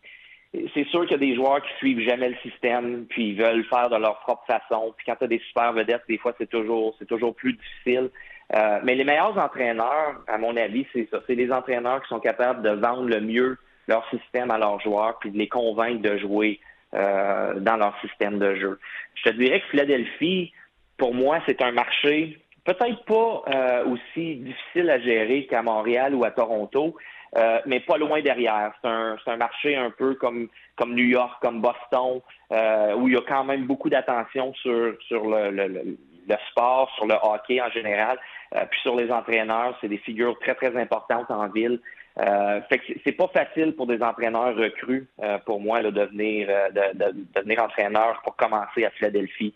c'est 0.75 0.87
sûr 0.87 1.03
qu'il 1.03 1.13
y 1.13 1.15
a 1.15 1.19
des 1.19 1.35
joueurs 1.35 1.61
qui 1.63 1.75
suivent 1.79 2.09
jamais 2.09 2.31
le 2.31 2.37
système, 2.37 3.05
puis 3.07 3.31
ils 3.31 3.37
veulent 3.37 3.65
faire 3.65 3.91
de 3.91 3.97
leur 3.97 4.21
propre 4.21 4.45
façon. 4.47 4.95
Puis 4.97 5.07
quand 5.07 5.17
tu 5.17 5.25
as 5.25 5.29
des 5.29 5.41
super 5.49 5.73
vedettes, 5.73 6.03
des 6.09 6.19
fois, 6.19 6.33
c'est 6.39 6.49
toujours, 6.49 6.95
c'est 6.99 7.07
toujours 7.07 7.35
plus 7.35 7.53
difficile. 7.53 8.11
Euh, 8.55 8.81
mais 8.85 8.95
les 8.95 9.05
meilleurs 9.05 9.37
entraîneurs, 9.37 10.23
à 10.29 10.39
mon 10.39 10.57
avis, 10.57 10.87
c'est 10.93 11.09
ça. 11.11 11.21
C'est 11.27 11.35
les 11.35 11.53
entraîneurs 11.53 12.03
qui 12.03 12.09
sont 12.09 12.21
capables 12.21 12.63
de 12.63 12.71
vendre 12.71 13.09
le 13.09 13.21
mieux 13.21 13.59
leur 13.89 14.09
système 14.09 14.51
à 14.51 14.59
leurs 14.59 14.81
joueurs, 14.81 15.19
puis 15.19 15.31
de 15.31 15.39
les 15.39 15.49
convaincre 15.49 16.03
de 16.03 16.17
jouer 16.19 16.61
dans 16.93 17.77
leur 17.77 17.95
système 18.01 18.39
de 18.39 18.55
jeu. 18.55 18.81
Je 19.17 19.31
te 19.31 19.37
dirais 19.37 19.61
que 19.61 19.67
Philadelphie, 19.67 20.53
pour 20.97 21.13
moi, 21.13 21.41
c'est 21.47 21.61
un 21.61 21.73
marché 21.73 22.39
peut-être 22.65 23.05
pas 23.05 23.85
aussi 23.85 24.37
difficile 24.37 24.89
à 24.89 24.99
gérer 24.99 25.47
qu'à 25.47 25.63
Montréal 25.63 26.15
ou 26.15 26.25
à 26.25 26.31
Toronto, 26.31 26.97
euh, 27.37 27.61
mais 27.67 27.81
pas 27.81 27.99
loin 27.99 28.23
derrière. 28.23 28.73
C'est 28.81 28.89
un, 28.89 29.17
un, 29.27 29.37
marché 29.37 29.77
un 29.77 29.91
peu 29.91 30.15
comme, 30.15 30.49
comme 30.77 30.95
New 30.95 31.05
York, 31.05 31.39
comme 31.43 31.61
Boston, 31.61 32.21
euh, 32.53 32.95
où 32.95 33.09
il 33.09 33.15
y 33.15 33.17
a 33.17 33.23
quand 33.23 33.45
même 33.45 33.67
beaucoup 33.67 33.91
d'attention 33.91 34.55
sur, 34.55 34.95
sur 35.07 35.27
le, 35.29 35.51
le, 35.51 35.69
le, 35.69 36.37
sport, 36.51 36.91
sur 36.97 37.07
le 37.07 37.15
hockey 37.23 37.61
en 37.61 37.71
général, 37.71 38.19
euh, 38.55 38.65
puis 38.71 38.81
sur 38.81 38.97
les 38.97 39.11
entraîneurs. 39.11 39.77
C'est 39.81 39.89
des 39.89 39.99
figures 39.99 40.39
très, 40.39 40.55
très 40.55 40.75
importantes 40.77 41.31
en 41.31 41.49
ville. 41.49 41.81
Euh, 42.19 42.63
fait 42.71 42.79
que 42.79 42.85
c'est 43.05 43.13
pas 43.13 43.29
facile 43.29 43.75
pour 43.77 43.87
des 43.87 44.03
entraîneurs 44.03 44.57
recrues, 44.57 45.07
pour 45.45 45.61
moi, 45.61 45.83
là, 45.83 45.91
de, 45.91 46.03
venir, 46.07 46.49
de, 46.71 46.97
de, 46.97 47.27
devenir 47.35 47.63
entraîneur 47.63 48.23
pour 48.25 48.35
commencer 48.37 48.87
à 48.87 48.91
Philadelphie. 48.91 49.53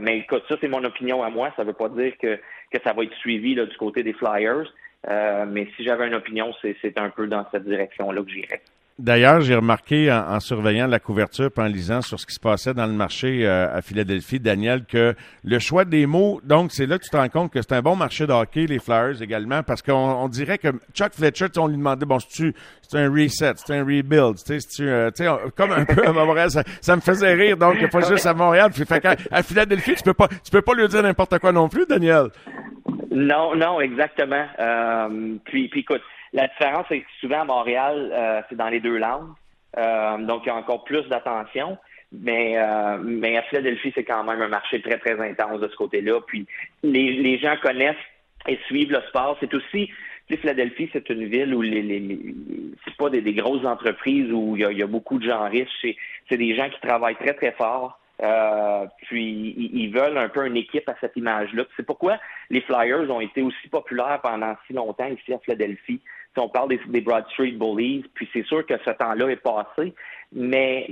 mais 0.00 0.20
écoute, 0.20 0.44
ça, 0.48 0.56
c'est 0.58 0.68
mon 0.68 0.82
opinion 0.82 1.22
à 1.22 1.28
moi. 1.28 1.52
Ça 1.56 1.64
veut 1.64 1.74
pas 1.74 1.90
dire 1.90 2.16
que, 2.16 2.40
que 2.72 2.78
ça 2.82 2.94
va 2.94 3.02
être 3.02 3.14
suivi 3.16 3.54
là, 3.54 3.66
du 3.66 3.76
côté 3.76 4.02
des 4.02 4.14
Flyers. 4.14 4.72
Euh, 5.08 5.44
mais 5.48 5.68
si 5.76 5.84
j'avais 5.84 6.06
une 6.06 6.14
opinion, 6.14 6.52
c'est 6.62 6.98
un 6.98 7.10
peu 7.10 7.26
dans 7.26 7.44
cette 7.50 7.64
direction-là 7.64 8.22
que 8.22 8.30
j'irais. 8.30 8.62
D'ailleurs, 8.96 9.40
j'ai 9.40 9.56
remarqué 9.56 10.12
en, 10.12 10.38
surveillant 10.38 10.86
la 10.86 11.00
couverture 11.00 11.50
en 11.56 11.64
lisant 11.64 12.00
sur 12.00 12.20
ce 12.20 12.26
qui 12.26 12.34
se 12.34 12.38
passait 12.38 12.74
dans 12.74 12.86
le 12.86 12.92
marché 12.92 13.44
euh, 13.44 13.66
à 13.76 13.82
Philadelphie, 13.82 14.38
Daniel, 14.38 14.84
que 14.84 15.16
le 15.42 15.58
choix 15.58 15.84
des 15.84 16.06
mots, 16.06 16.40
donc 16.44 16.70
c'est 16.70 16.86
là 16.86 16.96
que 16.96 17.02
tu 17.02 17.10
te 17.10 17.16
rends 17.16 17.28
compte 17.28 17.52
que 17.52 17.60
c'est 17.60 17.72
un 17.72 17.82
bon 17.82 17.96
marché 17.96 18.24
de 18.24 18.66
les 18.66 18.78
Flyers 18.78 19.20
également, 19.20 19.64
parce 19.64 19.82
qu'on 19.82 20.28
dirait 20.28 20.58
que 20.58 20.68
Chuck 20.94 21.12
Fletcher, 21.12 21.46
on 21.56 21.66
lui 21.66 21.76
demandait, 21.76 22.06
bon, 22.06 22.18
c'est 22.20 22.54
un 22.92 23.10
reset, 23.10 23.54
c'est 23.56 23.74
un 23.74 23.80
rebuild, 23.80 24.36
tu 24.46 24.60
sais, 24.60 24.84
euh, 24.84 25.10
comme 25.56 25.72
un 25.72 25.84
peu 25.84 26.06
à 26.06 26.12
Montréal, 26.12 26.50
ça, 26.80 26.94
me 26.94 27.00
faisait 27.00 27.34
rire, 27.34 27.56
donc 27.56 27.90
pas 27.90 28.08
juste 28.08 28.26
à 28.26 28.34
Montréal, 28.34 28.70
puis 28.72 28.84
fait 28.84 29.04
à 29.04 29.42
Philadelphie, 29.42 29.96
tu 29.96 30.04
peux 30.04 30.14
pas, 30.14 30.28
tu 30.28 30.52
peux 30.52 30.62
pas 30.62 30.74
lui 30.74 30.86
dire 30.86 31.02
n'importe 31.02 31.36
quoi 31.40 31.50
non 31.50 31.68
plus, 31.68 31.84
Daniel. 31.84 32.28
Non, 33.14 33.54
non, 33.54 33.80
exactement. 33.80 34.44
Euh, 34.58 35.36
puis, 35.44 35.68
puis 35.68 35.80
écoute, 35.80 36.02
la 36.32 36.48
différence, 36.48 36.84
c'est 36.88 37.00
que 37.00 37.06
souvent 37.20 37.42
à 37.42 37.44
Montréal, 37.44 38.10
euh, 38.12 38.42
c'est 38.48 38.56
dans 38.56 38.68
les 38.68 38.80
deux 38.80 38.98
langues. 38.98 39.30
Euh, 39.78 40.18
donc, 40.18 40.42
il 40.44 40.48
y 40.48 40.50
a 40.50 40.56
encore 40.56 40.82
plus 40.82 41.04
d'attention. 41.08 41.78
Mais, 42.12 42.56
mais 43.02 43.36
à 43.36 43.42
Philadelphie, 43.42 43.90
c'est 43.92 44.04
quand 44.04 44.22
même 44.22 44.40
un 44.40 44.48
marché 44.48 44.80
très, 44.80 44.98
très 44.98 45.18
intense 45.18 45.60
de 45.60 45.66
ce 45.66 45.74
côté-là. 45.74 46.20
Puis 46.24 46.46
les, 46.84 47.12
les 47.14 47.38
gens 47.38 47.56
connaissent 47.60 47.96
et 48.46 48.56
suivent 48.66 48.92
le 48.92 49.00
sport. 49.08 49.36
C'est 49.40 49.52
aussi, 49.52 49.90
tu 50.28 50.36
Philadelphie, 50.36 50.88
c'est 50.92 51.10
une 51.10 51.24
ville 51.24 51.52
où 51.52 51.62
les, 51.62 51.82
les, 51.82 52.36
c'est 52.84 52.96
pas 52.96 53.10
des, 53.10 53.20
grosses 53.34 53.66
entreprises 53.66 54.30
où 54.30 54.56
il 54.56 54.78
y, 54.78 54.82
a, 54.82 54.86
beaucoup 54.86 55.18
de 55.18 55.28
gens 55.28 55.48
riches. 55.48 55.84
C'est 56.28 56.36
des 56.36 56.54
gens 56.54 56.68
qui 56.70 56.80
travaillent 56.80 57.16
très, 57.16 57.34
très 57.34 57.50
fort. 57.50 57.98
Puis 59.08 59.43
ils 59.72 59.88
veulent 59.88 60.18
un 60.18 60.28
peu 60.28 60.46
une 60.46 60.56
équipe 60.56 60.88
à 60.88 60.94
cette 61.00 61.16
image-là. 61.16 61.64
C'est 61.76 61.86
pourquoi 61.86 62.18
les 62.50 62.60
Flyers 62.62 63.10
ont 63.10 63.20
été 63.20 63.42
aussi 63.42 63.68
populaires 63.68 64.20
pendant 64.22 64.54
si 64.66 64.72
longtemps 64.72 65.06
ici 65.06 65.32
à 65.32 65.38
Philadelphie. 65.38 66.00
Si 66.34 66.40
on 66.40 66.48
parle 66.48 66.68
des, 66.68 67.00
Broad 67.00 67.24
Street 67.30 67.52
Bullies, 67.52 68.04
puis 68.14 68.28
c'est 68.32 68.44
sûr 68.44 68.66
que 68.66 68.74
ce 68.84 68.90
temps-là 68.90 69.28
est 69.28 69.36
passé, 69.36 69.94
mais, 70.32 70.88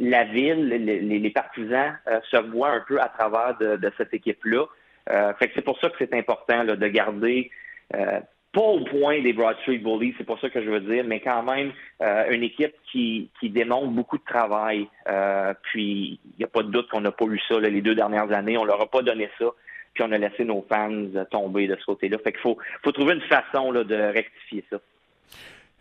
la 0.00 0.24
ville, 0.24 0.68
les, 0.68 1.30
partisans 1.30 1.96
euh, 2.08 2.20
se 2.28 2.36
voient 2.36 2.70
un 2.70 2.80
peu 2.80 3.00
à 3.00 3.08
travers 3.08 3.56
de, 3.58 3.92
cette 3.96 4.12
équipe-là. 4.12 4.66
Euh, 5.10 5.32
fait 5.34 5.48
que 5.48 5.52
c'est 5.54 5.64
pour 5.64 5.78
ça 5.78 5.90
que 5.90 5.96
c'est 5.98 6.12
important 6.14 6.64
de 6.64 6.88
garder 6.88 7.50
euh, 7.94 8.20
pas 8.52 8.60
au 8.60 8.80
point 8.80 9.22
des 9.22 9.32
Broad 9.32 9.56
Street 9.60 9.78
Bullies, 9.78 10.14
c'est 10.18 10.24
pas 10.24 10.36
ça 10.40 10.50
que 10.50 10.62
je 10.62 10.68
veux 10.68 10.80
dire, 10.80 11.04
mais 11.04 11.20
quand 11.20 11.42
même 11.42 11.72
euh, 12.02 12.30
une 12.30 12.42
équipe 12.42 12.74
qui, 12.90 13.30
qui 13.38 13.48
démontre 13.48 13.88
beaucoup 13.88 14.18
de 14.18 14.24
travail. 14.24 14.88
Euh, 15.08 15.54
puis 15.62 16.18
il 16.24 16.38
n'y 16.38 16.44
a 16.44 16.48
pas 16.48 16.62
de 16.62 16.70
doute 16.70 16.88
qu'on 16.88 17.00
n'a 17.00 17.12
pas 17.12 17.26
eu 17.26 17.40
ça 17.48 17.60
les 17.60 17.80
deux 17.80 17.94
dernières 17.94 18.32
années. 18.32 18.58
On 18.58 18.64
leur 18.64 18.80
a 18.80 18.86
pas 18.86 19.02
donné 19.02 19.28
ça, 19.38 19.46
puis 19.94 20.02
on 20.02 20.10
a 20.10 20.18
laissé 20.18 20.44
nos 20.44 20.66
fans 20.68 21.06
tomber 21.30 21.68
de 21.68 21.76
ce 21.76 21.84
côté-là. 21.84 22.18
Fait 22.18 22.32
qu'il 22.32 22.40
faut, 22.40 22.58
faut 22.82 22.92
trouver 22.92 23.14
une 23.14 23.22
façon 23.22 23.70
là, 23.70 23.84
de 23.84 23.94
rectifier 23.94 24.64
ça. 24.68 24.78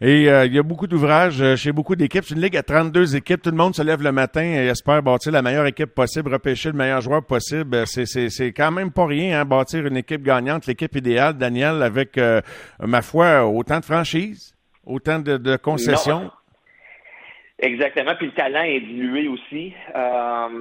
Et 0.01 0.29
euh, 0.29 0.45
il 0.45 0.53
y 0.53 0.59
a 0.59 0.63
beaucoup 0.63 0.87
d'ouvrages 0.87 1.41
euh, 1.41 1.57
chez 1.57 1.73
beaucoup 1.73 1.97
d'équipes. 1.97 2.23
C'est 2.23 2.33
une 2.33 2.41
ligue 2.41 2.55
à 2.55 2.63
32 2.63 3.17
équipes. 3.17 3.41
Tout 3.41 3.49
le 3.49 3.57
monde 3.57 3.75
se 3.75 3.81
lève 3.81 4.01
le 4.01 4.13
matin 4.13 4.41
et 4.41 4.67
espère 4.67 5.03
bâtir 5.03 5.33
la 5.33 5.41
meilleure 5.41 5.65
équipe 5.65 5.93
possible, 5.93 6.31
repêcher 6.31 6.69
le 6.69 6.77
meilleur 6.77 7.01
joueur 7.01 7.25
possible. 7.25 7.75
Euh, 7.75 7.85
c'est 7.85 8.53
quand 8.53 8.71
même 8.71 8.91
pas 8.91 9.05
rien, 9.05 9.41
hein, 9.41 9.45
bâtir 9.45 9.85
une 9.85 9.97
équipe 9.97 10.23
gagnante, 10.23 10.67
l'équipe 10.67 10.95
idéale, 10.95 11.33
Daniel, 11.33 11.83
avec, 11.83 12.17
ma 12.79 13.01
foi, 13.01 13.45
autant 13.45 13.79
de 13.79 13.85
franchises, 13.85 14.55
autant 14.85 15.19
de, 15.19 15.57
concessions. 15.57 16.31
Exactement. 17.59 18.15
Puis 18.15 18.27
le 18.27 18.33
talent 18.33 18.63
est 18.63 18.79
dilué 18.79 19.27
aussi. 19.27 19.73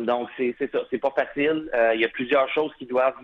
donc, 0.05 0.29
c'est 0.37 0.57
ça. 0.73 0.81
C'est 0.91 0.99
pas 0.99 1.13
facile. 1.15 1.71
Il 1.95 2.01
y 2.01 2.05
a 2.05 2.09
plusieurs 2.09 2.49
choses 2.49 2.73
qui 2.77 2.87
doivent 2.87 3.15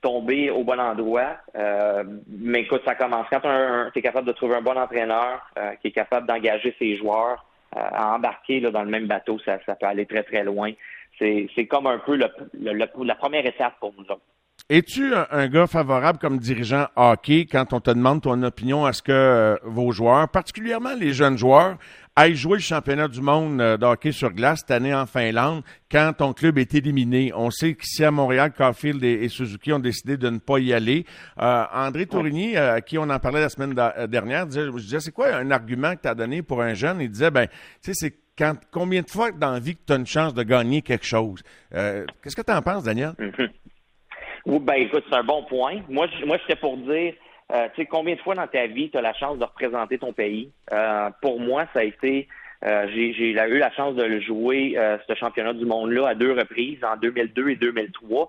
tomber 0.00 0.50
au 0.50 0.64
bon 0.64 0.78
endroit. 0.80 1.36
Euh, 1.56 2.04
mais 2.28 2.60
écoute, 2.60 2.82
ça 2.84 2.94
commence. 2.94 3.26
Quand 3.30 3.40
tu 3.40 3.98
es 3.98 4.02
capable 4.02 4.26
de 4.26 4.32
trouver 4.32 4.56
un 4.56 4.62
bon 4.62 4.76
entraîneur 4.76 5.50
euh, 5.58 5.74
qui 5.76 5.88
est 5.88 5.92
capable 5.92 6.26
d'engager 6.26 6.74
ses 6.78 6.96
joueurs 6.96 7.44
euh, 7.76 7.80
à 7.80 8.14
embarquer 8.14 8.60
là, 8.60 8.70
dans 8.70 8.82
le 8.82 8.90
même 8.90 9.06
bateau, 9.06 9.38
ça, 9.40 9.58
ça 9.66 9.74
peut 9.74 9.86
aller 9.86 10.06
très, 10.06 10.22
très 10.22 10.44
loin. 10.44 10.72
C'est 11.18 11.66
comme 11.68 11.88
un 11.88 11.98
peu 11.98 12.16
le, 12.16 12.28
la 13.04 13.14
première 13.16 13.44
étape 13.44 13.74
pour 13.80 13.92
nous 13.98 14.04
autres. 14.04 14.22
Es-tu 14.70 15.14
un, 15.14 15.48
gars 15.48 15.66
favorable 15.66 16.18
comme 16.18 16.36
dirigeant 16.36 16.88
hockey 16.94 17.46
quand 17.50 17.72
on 17.72 17.80
te 17.80 17.90
demande 17.90 18.20
ton 18.20 18.42
opinion 18.42 18.84
à 18.84 18.92
ce 18.92 19.00
que 19.00 19.58
vos 19.62 19.92
joueurs, 19.92 20.28
particulièrement 20.28 20.94
les 20.94 21.14
jeunes 21.14 21.38
joueurs, 21.38 21.78
aille 22.14 22.36
jouer 22.36 22.58
le 22.58 22.62
championnat 22.62 23.08
du 23.08 23.22
monde 23.22 23.62
euh, 23.62 23.78
de 23.78 23.86
hockey 23.86 24.12
sur 24.12 24.30
glace 24.30 24.58
cette 24.58 24.72
année 24.72 24.94
en 24.94 25.06
Finlande 25.06 25.62
quand 25.90 26.12
ton 26.18 26.34
club 26.34 26.58
est 26.58 26.74
éliminé? 26.74 27.32
On 27.34 27.50
sait 27.50 27.76
qu'ici 27.76 28.04
à 28.04 28.10
Montréal, 28.10 28.52
Caulfield 28.54 29.02
et, 29.02 29.26
Suzuki 29.30 29.72
ont 29.72 29.78
décidé 29.78 30.18
de 30.18 30.28
ne 30.28 30.36
pas 30.36 30.58
y 30.58 30.74
aller. 30.74 31.06
Euh, 31.40 31.64
André 31.72 32.04
Tourigny, 32.04 32.58
euh, 32.58 32.74
à 32.74 32.82
qui 32.82 32.98
on 32.98 33.08
en 33.08 33.18
parlait 33.18 33.40
la 33.40 33.48
semaine 33.48 33.72
dernière, 33.72 34.46
disait, 34.46 34.66
je 34.66 34.82
disais, 34.82 35.00
c'est 35.00 35.12
quoi 35.12 35.34
un 35.34 35.50
argument 35.50 35.96
que 35.96 36.02
tu 36.02 36.08
as 36.08 36.14
donné 36.14 36.42
pour 36.42 36.60
un 36.60 36.74
jeune? 36.74 37.00
Il 37.00 37.10
disait, 37.10 37.30
ben, 37.30 37.46
tu 37.46 37.54
sais, 37.80 37.94
c'est 37.94 38.18
quand, 38.36 38.52
combien 38.70 39.00
de 39.00 39.08
fois 39.08 39.30
dans 39.30 39.52
la 39.52 39.60
vie 39.60 39.76
que 39.76 39.80
tu 39.86 39.94
as 39.94 39.96
une 39.96 40.06
chance 40.06 40.34
de 40.34 40.42
gagner 40.42 40.82
quelque 40.82 41.06
chose? 41.06 41.42
Qu'est-ce 41.72 42.36
que 42.36 42.42
tu 42.42 42.52
en 42.52 42.60
penses, 42.60 42.84
Daniel? 42.84 43.14
Mm-hmm. 44.48 44.64
Ben, 44.64 44.74
écoute, 44.74 45.04
c'est 45.10 45.16
un 45.16 45.24
bon 45.24 45.42
point. 45.42 45.82
Moi, 45.88 46.06
moi, 46.24 46.38
c'était 46.40 46.58
pour 46.58 46.78
dire, 46.78 47.12
euh, 47.52 47.68
tu 47.74 47.82
sais, 47.82 47.86
combien 47.86 48.14
de 48.14 48.20
fois 48.20 48.34
dans 48.34 48.46
ta 48.46 48.66
vie 48.66 48.90
tu 48.90 48.96
as 48.96 49.02
la 49.02 49.12
chance 49.12 49.38
de 49.38 49.44
représenter 49.44 49.98
ton 49.98 50.12
pays? 50.12 50.50
Euh, 50.72 51.10
pour 51.20 51.38
moi, 51.38 51.66
ça 51.74 51.80
a 51.80 51.84
été 51.84 52.28
euh, 52.64 52.88
j'ai 52.92 53.30
eu 53.30 53.34
la 53.34 53.70
chance 53.72 53.94
de 53.94 54.02
le 54.02 54.20
jouer, 54.20 54.76
ce 55.06 55.14
championnat 55.14 55.52
du 55.52 55.64
monde-là, 55.64 56.08
à 56.08 56.14
deux 56.16 56.32
reprises, 56.32 56.82
en 56.82 56.96
2002 56.96 57.50
et 57.50 57.56
2003. 57.56 58.28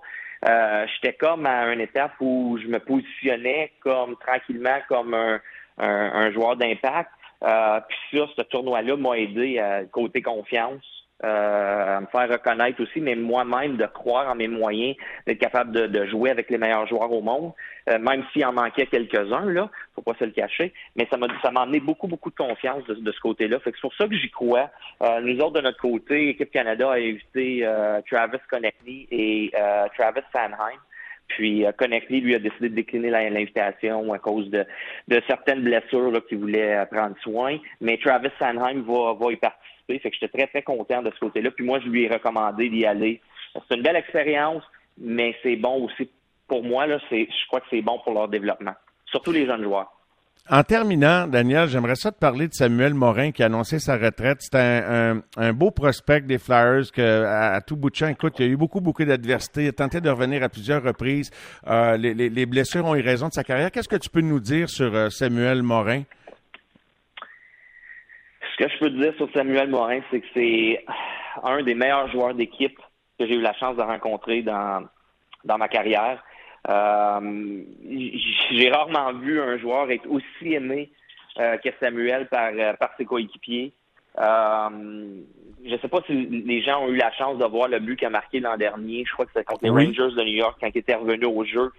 J'étais 0.94 1.14
comme 1.14 1.46
à 1.46 1.72
une 1.72 1.80
étape 1.80 2.12
où 2.20 2.56
je 2.62 2.68
me 2.68 2.78
positionnais 2.78 3.72
comme 3.80 4.14
tranquillement 4.16 4.78
comme 4.88 5.14
un, 5.14 5.40
un 5.78 6.30
joueur 6.30 6.54
d'impact. 6.56 7.10
puis 7.40 8.18
ça, 8.18 8.26
ce 8.36 8.42
tournoi-là 8.42 8.96
m'a 8.96 9.18
aidé 9.18 9.58
à 9.58 9.84
côté 9.86 10.22
confiance. 10.22 10.99
Euh, 11.22 11.96
à 11.98 12.00
me 12.00 12.06
faire 12.06 12.30
reconnaître 12.30 12.82
aussi, 12.82 12.98
mais 12.98 13.14
moi-même 13.14 13.76
de 13.76 13.84
croire 13.84 14.30
en 14.30 14.34
mes 14.34 14.48
moyens, 14.48 14.96
d'être 15.26 15.38
capable 15.38 15.70
de, 15.70 16.06
jouer 16.06 16.30
avec 16.30 16.48
les 16.48 16.56
meilleurs 16.56 16.86
joueurs 16.86 17.12
au 17.12 17.20
monde, 17.20 17.52
euh, 17.90 17.98
même 17.98 18.24
s'il 18.32 18.42
en 18.46 18.54
manquait 18.54 18.86
quelques-uns, 18.86 19.44
là, 19.44 19.68
faut 19.94 20.00
pas 20.00 20.14
se 20.18 20.24
le 20.24 20.30
cacher. 20.30 20.72
Mais 20.96 21.06
ça 21.10 21.18
m'a 21.18 21.26
ça 21.42 21.50
m'a 21.50 21.62
amené 21.62 21.80
beaucoup, 21.80 22.08
beaucoup 22.08 22.30
de 22.30 22.36
confiance 22.36 22.84
de, 22.86 23.12
ce 23.12 23.20
côté-là. 23.20 23.60
Fait 23.60 23.70
que 23.70 23.76
c'est 23.76 23.82
pour 23.82 23.94
ça 23.96 24.08
que 24.08 24.16
j'y 24.16 24.30
crois. 24.30 24.70
Euh, 25.02 25.20
nous 25.20 25.38
autres, 25.40 25.52
de 25.52 25.60
notre 25.60 25.80
côté, 25.80 26.30
Équipe 26.30 26.50
Canada 26.52 26.90
a 26.90 26.94
invité 26.94 27.68
Travis 28.10 28.38
Connectly 28.48 29.06
et 29.10 29.52
Travis 29.98 30.22
Sanheim. 30.32 30.78
Puis 31.28 31.64
euh, 31.64 31.72
lui 32.10 32.34
a 32.34 32.38
décidé 32.38 32.68
de 32.70 32.74
décliner 32.74 33.10
l'invitation 33.10 34.12
à 34.12 34.18
cause 34.18 34.48
de, 34.50 34.64
de 35.08 35.22
certaines 35.28 35.62
blessures 35.62 36.26
qu'il 36.28 36.38
voulait 36.38 36.84
prendre 36.90 37.16
soin. 37.22 37.58
Mais 37.80 37.98
Travis 37.98 38.30
Sanheim 38.38 38.82
va, 38.82 39.14
va 39.14 39.32
y 39.32 39.36
participer 39.36 39.69
fait 39.98 40.10
que 40.10 40.16
j'étais 40.20 40.38
très, 40.38 40.46
très 40.46 40.62
content 40.62 41.02
de 41.02 41.10
ce 41.10 41.18
côté-là. 41.18 41.50
Puis 41.50 41.64
moi, 41.64 41.80
je 41.80 41.88
lui 41.88 42.04
ai 42.04 42.08
recommandé 42.08 42.68
d'y 42.68 42.86
aller. 42.86 43.20
C'est 43.68 43.76
une 43.76 43.82
belle 43.82 43.96
expérience, 43.96 44.62
mais 44.98 45.34
c'est 45.42 45.56
bon 45.56 45.84
aussi 45.84 46.08
pour 46.46 46.62
moi. 46.62 46.86
Là, 46.86 46.98
je 47.10 47.46
crois 47.48 47.60
que 47.60 47.66
c'est 47.70 47.82
bon 47.82 47.98
pour 48.04 48.14
leur 48.14 48.28
développement, 48.28 48.74
surtout 49.06 49.32
les 49.32 49.46
jeunes 49.46 49.62
joueurs. 49.62 49.92
En 50.48 50.64
terminant, 50.64 51.28
Daniel, 51.28 51.68
j'aimerais 51.68 51.94
ça 51.94 52.10
te 52.10 52.18
parler 52.18 52.48
de 52.48 52.54
Samuel 52.54 52.92
Morin 52.92 53.30
qui 53.30 53.42
a 53.44 53.46
annoncé 53.46 53.78
sa 53.78 53.96
retraite. 53.96 54.38
C'est 54.40 54.56
un, 54.56 55.52
beau 55.52 55.70
prospect 55.70 56.22
des 56.22 56.38
Flyers 56.38 56.90
que, 56.92 57.24
à, 57.24 57.60
tout 57.60 57.76
bout 57.76 57.90
de 57.90 57.94
champ, 57.94 58.08
écoute, 58.08 58.34
il 58.40 58.46
y 58.46 58.48
a 58.48 58.52
eu 58.52 58.56
beaucoup, 58.56 58.80
beaucoup 58.80 59.04
d'adversité. 59.04 59.64
Il 59.64 59.68
a 59.68 59.72
tenté 59.72 60.00
de 60.00 60.10
revenir 60.10 60.42
à 60.42 60.48
plusieurs 60.48 60.82
reprises. 60.82 61.30
Euh, 61.68 61.96
les, 61.96 62.46
blessures 62.46 62.84
ont 62.84 62.96
eu 62.96 63.00
raison 63.00 63.28
de 63.28 63.32
sa 63.32 63.44
carrière. 63.44 63.70
Qu'est-ce 63.70 63.88
que 63.88 63.96
tu 63.96 64.10
peux 64.10 64.22
nous 64.22 64.40
dire 64.40 64.68
sur 64.68 64.92
euh, 64.92 65.08
Samuel 65.08 65.62
Morin? 65.62 66.02
Ce 68.60 68.66
que 68.66 68.72
je 68.72 68.78
peux 68.78 68.90
te 68.90 68.96
dire 68.96 69.14
sur 69.16 69.30
Samuel 69.32 69.70
Morin, 69.70 70.00
c'est 70.10 70.20
que 70.20 70.26
c'est 70.34 70.84
un 71.42 71.62
des 71.62 71.74
meilleurs 71.74 72.10
joueurs 72.10 72.34
d'équipe 72.34 72.78
que 73.18 73.26
j'ai 73.26 73.36
eu 73.36 73.40
la 73.40 73.54
chance 73.54 73.74
de 73.76 73.82
rencontrer 73.82 74.42
dans, 74.42 74.84
dans 75.46 75.56
ma 75.56 75.68
carrière. 75.68 76.22
Euh, 76.68 77.62
j'ai 78.50 78.70
rarement 78.70 79.14
vu 79.14 79.40
un 79.40 79.56
joueur 79.56 79.90
être 79.90 80.06
aussi 80.10 80.52
aimé 80.52 80.90
euh, 81.38 81.56
que 81.56 81.70
Samuel 81.80 82.28
par, 82.28 82.50
euh, 82.52 82.74
par 82.74 82.90
ses 82.98 83.06
coéquipiers. 83.06 83.72
je 84.18 85.76
sais 85.80 85.88
pas 85.88 86.02
si 86.06 86.12
les 86.12 86.60
gens 86.60 86.84
ont 86.84 86.88
eu 86.88 86.96
la 86.96 87.12
chance 87.12 87.38
de 87.38 87.46
voir 87.46 87.68
le 87.68 87.78
but 87.78 87.96
qu'il 87.96 88.08
a 88.08 88.10
marqué 88.10 88.40
l'an 88.40 88.58
dernier. 88.58 89.06
Je 89.06 89.12
crois 89.14 89.24
que 89.24 89.32
c'était 89.32 89.46
contre 89.46 89.64
les 89.64 89.70
Rangers 89.70 90.14
de 90.14 90.22
New 90.22 90.36
York 90.36 90.58
quand 90.60 90.68
il 90.68 90.78
était 90.78 90.96
revenu 90.96 91.24
au 91.24 91.44
jeu. 91.44 91.72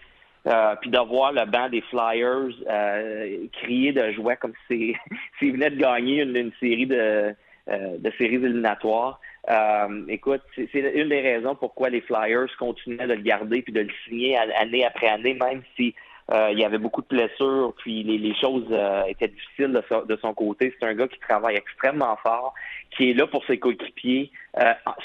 Euh, 0.48 0.76
puis 0.82 0.90
de 0.90 0.98
voir 0.98 1.34
le 1.34 1.46
banc 1.46 1.70
des 1.70 1.82
Flyers 1.82 2.50
euh, 2.68 3.46
crier 3.54 3.92
de 3.92 4.12
joie 4.14 4.36
comme 4.36 4.54
s'il 4.68 4.96
venait 5.40 5.70
de 5.70 5.76
gagner 5.76 6.24
une, 6.24 6.52
série 6.60 6.88
de, 6.88 7.36
euh, 7.70 7.98
de 8.00 8.12
séries 8.18 8.36
éliminatoires. 8.36 9.20
Euh, 9.52 10.04
écoute, 10.08 10.42
c'est 10.56 10.80
une 10.96 11.10
des 11.10 11.22
raisons 11.22 11.54
pourquoi 11.54 11.90
les 11.90 12.02
Flyers 12.02 12.48
continuaient 12.58 13.06
de 13.06 13.14
le 13.14 13.22
garder 13.22 13.62
puis 13.62 13.72
de 13.72 13.82
le 13.82 13.90
signer 14.06 14.36
année 14.36 14.84
après 14.84 15.10
année, 15.10 15.36
même 15.36 15.62
si 15.76 15.94
il 16.34 16.58
y 16.58 16.64
avait 16.64 16.78
beaucoup 16.78 17.02
de 17.02 17.08
blessures, 17.08 17.74
puis 17.80 18.04
les, 18.04 18.34
choses 18.36 18.66
étaient 19.10 19.28
difficiles 19.28 19.74
de, 19.74 20.06
de 20.06 20.16
son 20.22 20.34
côté. 20.34 20.74
C'est 20.80 20.88
un 20.88 20.94
gars 20.94 21.10
qui 21.10 21.20
travaille 21.20 21.58
extrêmement 21.58 22.16
fort, 22.24 22.54
qui 22.96 23.10
est 23.10 23.14
là 23.14 23.28
pour 23.28 23.44
ses 23.48 23.60
coéquipiers 23.60 24.32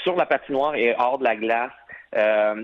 sur 0.04 0.14
la 0.14 0.24
patinoire 0.24 0.76
et 0.76 0.94
hors 0.96 1.18
de 1.18 1.24
la 1.24 1.34
glace. 1.34 1.72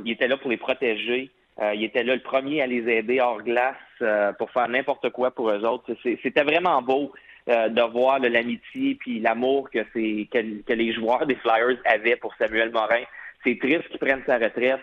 il 0.04 0.12
était 0.12 0.28
là 0.28 0.36
pour 0.36 0.48
les 0.48 0.58
protéger. 0.58 1.32
Euh, 1.60 1.74
il 1.74 1.84
était 1.84 2.02
là 2.02 2.14
le 2.14 2.22
premier 2.22 2.62
à 2.62 2.66
les 2.66 2.88
aider 2.88 3.20
hors 3.20 3.42
glace 3.42 3.76
euh, 4.00 4.32
pour 4.32 4.50
faire 4.50 4.68
n'importe 4.68 5.10
quoi 5.10 5.30
pour 5.30 5.50
eux 5.50 5.64
autres. 5.64 5.94
C'était 6.02 6.44
vraiment 6.44 6.80
beau 6.80 7.12
euh, 7.48 7.68
de 7.68 7.82
voir 7.82 8.20
l'amitié 8.20 8.94
puis 8.94 9.20
l'amour 9.20 9.68
que, 9.70 9.80
que, 9.80 10.72
les 10.72 10.92
joueurs 10.94 11.26
des 11.26 11.34
Flyers 11.36 11.78
avaient 11.84 12.16
pour 12.16 12.34
Samuel 12.36 12.70
Morin. 12.70 13.02
C'est 13.44 13.58
triste 13.58 13.86
qu'il 13.88 13.98
prenne 13.98 14.22
sa 14.24 14.38
retraite, 14.38 14.80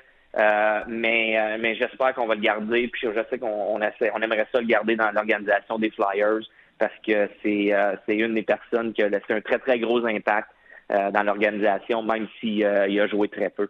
mais, 0.87 1.57
mais 1.59 1.75
j'espère 1.75 2.13
qu'on 2.13 2.27
va 2.27 2.35
le 2.35 2.41
garder. 2.41 2.87
Puis 2.89 3.07
je 3.07 3.21
sais 3.29 3.39
qu'on 3.39 3.47
on, 3.47 3.79
on 3.79 4.21
aimerait 4.21 4.47
ça 4.51 4.59
le 4.59 4.67
garder 4.67 4.95
dans 4.95 5.11
l'organisation 5.11 5.79
des 5.79 5.89
Flyers 5.91 6.41
parce 6.77 6.93
que 7.05 7.29
c'est 7.41 7.73
une 8.09 8.35
des 8.35 8.43
personnes 8.43 8.93
qui 8.93 9.01
a 9.01 9.09
laissé 9.09 9.31
un 9.31 9.41
très 9.41 9.59
très 9.59 9.79
gros 9.79 10.05
impact 10.05 10.49
dans 10.89 11.23
l'organisation, 11.23 12.03
même 12.03 12.27
s'il 12.39 12.65
a 12.65 13.07
joué 13.07 13.29
très 13.29 13.49
peu. 13.49 13.69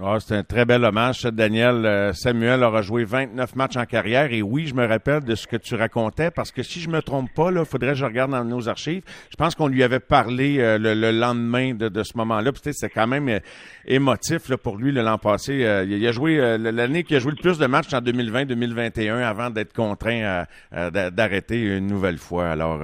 Ah, 0.00 0.18
c'est 0.20 0.36
un 0.36 0.44
très 0.44 0.64
bel 0.64 0.84
hommage, 0.84 1.22
Daniel. 1.22 1.84
Euh, 1.84 2.12
Samuel 2.12 2.62
aura 2.62 2.82
joué 2.82 3.02
29 3.02 3.56
matchs 3.56 3.76
en 3.76 3.84
carrière 3.84 4.32
et 4.32 4.42
oui, 4.42 4.68
je 4.68 4.74
me 4.74 4.86
rappelle 4.86 5.24
de 5.24 5.34
ce 5.34 5.48
que 5.48 5.56
tu 5.56 5.74
racontais 5.74 6.30
parce 6.30 6.52
que 6.52 6.62
si 6.62 6.78
je 6.78 6.88
me 6.88 7.02
trompe 7.02 7.34
pas, 7.34 7.50
là, 7.50 7.64
faudrait 7.64 7.88
que 7.88 7.94
je 7.96 8.04
regarde 8.04 8.30
dans 8.30 8.44
nos 8.44 8.68
archives. 8.68 9.02
Je 9.28 9.34
pense 9.34 9.56
qu'on 9.56 9.66
lui 9.66 9.82
avait 9.82 9.98
parlé 9.98 10.60
euh, 10.60 10.78
le, 10.78 11.10
lendemain 11.10 11.74
de, 11.74 11.88
de 11.88 12.02
ce 12.04 12.16
moment-là. 12.16 12.52
C'était 12.62 12.88
quand 12.88 13.08
même 13.08 13.28
euh, 13.28 13.40
émotif 13.86 14.48
là, 14.50 14.56
pour 14.56 14.76
lui 14.76 14.92
l'an 14.92 15.18
passé. 15.18 15.54
il 15.88 16.06
a 16.06 16.12
joué 16.12 16.36
l'année 16.58 17.02
qui 17.02 17.16
a 17.16 17.18
joué 17.18 17.32
le 17.32 17.42
plus 17.42 17.58
de 17.58 17.66
matchs 17.66 17.92
en 17.92 18.00
2020-2021 18.00 19.20
avant 19.22 19.50
d'être 19.50 19.72
contraint 19.72 20.44
d'arrêter 20.70 21.60
une 21.76 21.86
nouvelle 21.86 22.18
fois. 22.18 22.50
Alors, 22.50 22.80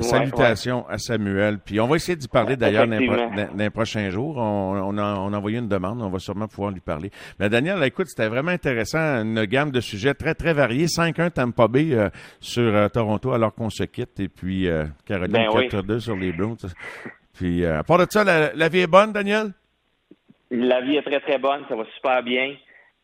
salutations 0.00 0.86
à 0.88 0.98
Samuel. 0.98 1.58
Puis 1.64 1.80
on 1.80 1.88
va 1.88 1.96
essayer 1.96 2.16
d'y 2.16 2.28
parler 2.28 2.56
d'ailleurs 2.56 2.86
dans, 2.86 3.56
les 3.56 3.70
prochains 3.70 4.10
jours. 4.10 4.36
On, 4.36 4.98
a, 4.98 5.14
on 5.16 5.32
a 5.32 5.36
envoyé 5.36 5.58
une 5.58 5.68
demande 5.68 6.11
va 6.12 6.18
sûrement 6.18 6.46
pouvoir 6.46 6.70
lui 6.70 6.80
parler. 6.80 7.10
Mais 7.40 7.48
Daniel, 7.48 7.82
écoute, 7.82 8.06
c'était 8.08 8.28
vraiment 8.28 8.50
intéressant, 8.50 8.98
une 8.98 9.44
gamme 9.44 9.70
de 9.70 9.80
sujets 9.80 10.14
très, 10.14 10.34
très 10.34 10.52
variés. 10.52 10.86
5-1 10.86 11.30
Tampa 11.30 11.68
Bay 11.68 11.92
euh, 11.92 12.08
sur 12.40 12.62
euh, 12.62 12.88
Toronto 12.88 13.32
alors 13.32 13.54
qu'on 13.54 13.70
se 13.70 13.84
quitte. 13.84 14.20
Et 14.20 14.28
puis 14.28 14.68
euh, 14.68 14.84
Caroline 15.06 15.34
4-2 15.34 15.82
ben 15.82 16.00
sur 16.00 16.16
les 16.16 16.32
Blues. 16.32 16.56
Puis, 17.34 17.64
à 17.64 17.82
part 17.82 17.98
de 17.98 18.06
ça, 18.08 18.24
la, 18.24 18.68
vie 18.68 18.80
est 18.80 18.86
bonne, 18.86 19.12
Daniel? 19.12 19.52
La 20.50 20.82
vie 20.82 20.96
est 20.96 21.02
très, 21.02 21.20
très 21.20 21.38
bonne. 21.38 21.62
Ça 21.68 21.74
va 21.74 21.84
super 21.96 22.22
bien. 22.22 22.54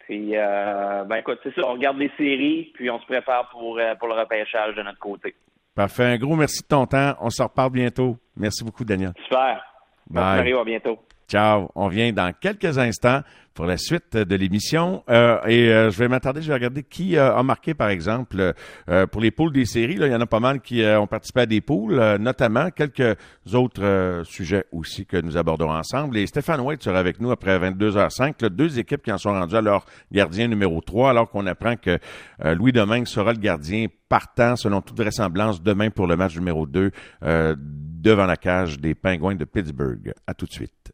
Puis, 0.00 0.32
ben 0.32 1.16
écoute, 1.16 1.38
c'est 1.42 1.54
ça. 1.54 1.62
On 1.64 1.72
regarde 1.72 1.98
les 1.98 2.10
séries, 2.16 2.70
puis 2.74 2.90
on 2.90 3.00
se 3.00 3.06
prépare 3.06 3.48
pour, 3.48 3.80
pour 3.98 4.08
le 4.08 4.14
repêchage 4.14 4.74
de 4.74 4.82
notre 4.82 4.98
côté. 4.98 5.34
Parfait. 5.74 6.04
Un 6.04 6.18
gros 6.18 6.36
merci 6.36 6.62
de 6.62 6.68
ton 6.68 6.86
temps. 6.86 7.14
On 7.20 7.30
se 7.30 7.42
reparle 7.42 7.70
bientôt. 7.70 8.16
Merci 8.36 8.64
beaucoup, 8.64 8.84
Daniel. 8.84 9.12
Super. 9.24 9.64
Bye. 10.10 10.22
Merci, 10.22 10.36
Mario. 10.38 10.58
À 10.58 10.64
bientôt. 10.64 10.98
Ciao. 11.28 11.70
On 11.74 11.88
vient 11.88 12.10
dans 12.12 12.32
quelques 12.32 12.78
instants 12.78 13.20
pour 13.52 13.66
la 13.66 13.76
suite 13.76 14.16
de 14.16 14.34
l'émission. 14.34 15.02
Euh, 15.10 15.38
et 15.46 15.68
euh, 15.68 15.90
je 15.90 15.98
vais 15.98 16.08
m'attarder, 16.08 16.40
je 16.40 16.48
vais 16.48 16.54
regarder 16.54 16.84
qui 16.84 17.18
a 17.18 17.42
marqué, 17.42 17.74
par 17.74 17.90
exemple, 17.90 18.54
euh, 18.88 19.06
pour 19.08 19.20
les 19.20 19.30
poules 19.30 19.52
des 19.52 19.66
séries. 19.66 19.96
Là, 19.96 20.06
il 20.06 20.12
y 20.12 20.14
en 20.14 20.20
a 20.22 20.26
pas 20.26 20.40
mal 20.40 20.60
qui 20.62 20.82
ont 20.84 21.06
participé 21.06 21.40
à 21.40 21.46
des 21.46 21.60
poules, 21.60 22.00
notamment 22.18 22.70
quelques 22.70 23.18
autres 23.52 24.22
sujets 24.24 24.64
aussi 24.72 25.04
que 25.04 25.20
nous 25.20 25.36
abordons 25.36 25.70
ensemble. 25.70 26.16
Et 26.16 26.26
Stéphane 26.26 26.60
White 26.60 26.82
sera 26.82 26.98
avec 26.98 27.20
nous 27.20 27.30
après 27.30 27.58
22h05. 27.58 28.46
deux 28.46 28.78
équipes 28.78 29.02
qui 29.02 29.12
en 29.12 29.18
sont 29.18 29.32
rendues 29.32 29.56
à 29.56 29.60
leur 29.60 29.84
gardien 30.10 30.48
numéro 30.48 30.80
3, 30.80 31.10
alors 31.10 31.28
qu'on 31.28 31.46
apprend 31.46 31.76
que 31.76 31.98
Louis 32.42 32.72
Domingue 32.72 33.06
sera 33.06 33.32
le 33.32 33.38
gardien 33.38 33.88
partant, 34.08 34.56
selon 34.56 34.80
toute 34.80 34.96
vraisemblance, 34.96 35.62
demain 35.62 35.90
pour 35.90 36.06
le 36.06 36.16
match 36.16 36.36
numéro 36.36 36.64
2 36.64 36.90
devant 37.20 38.26
la 38.26 38.36
cage 38.36 38.78
des 38.78 38.94
Pingouins 38.94 39.34
de 39.34 39.44
Pittsburgh. 39.44 40.14
À 40.26 40.32
tout 40.32 40.46
de 40.46 40.52
suite. 40.52 40.92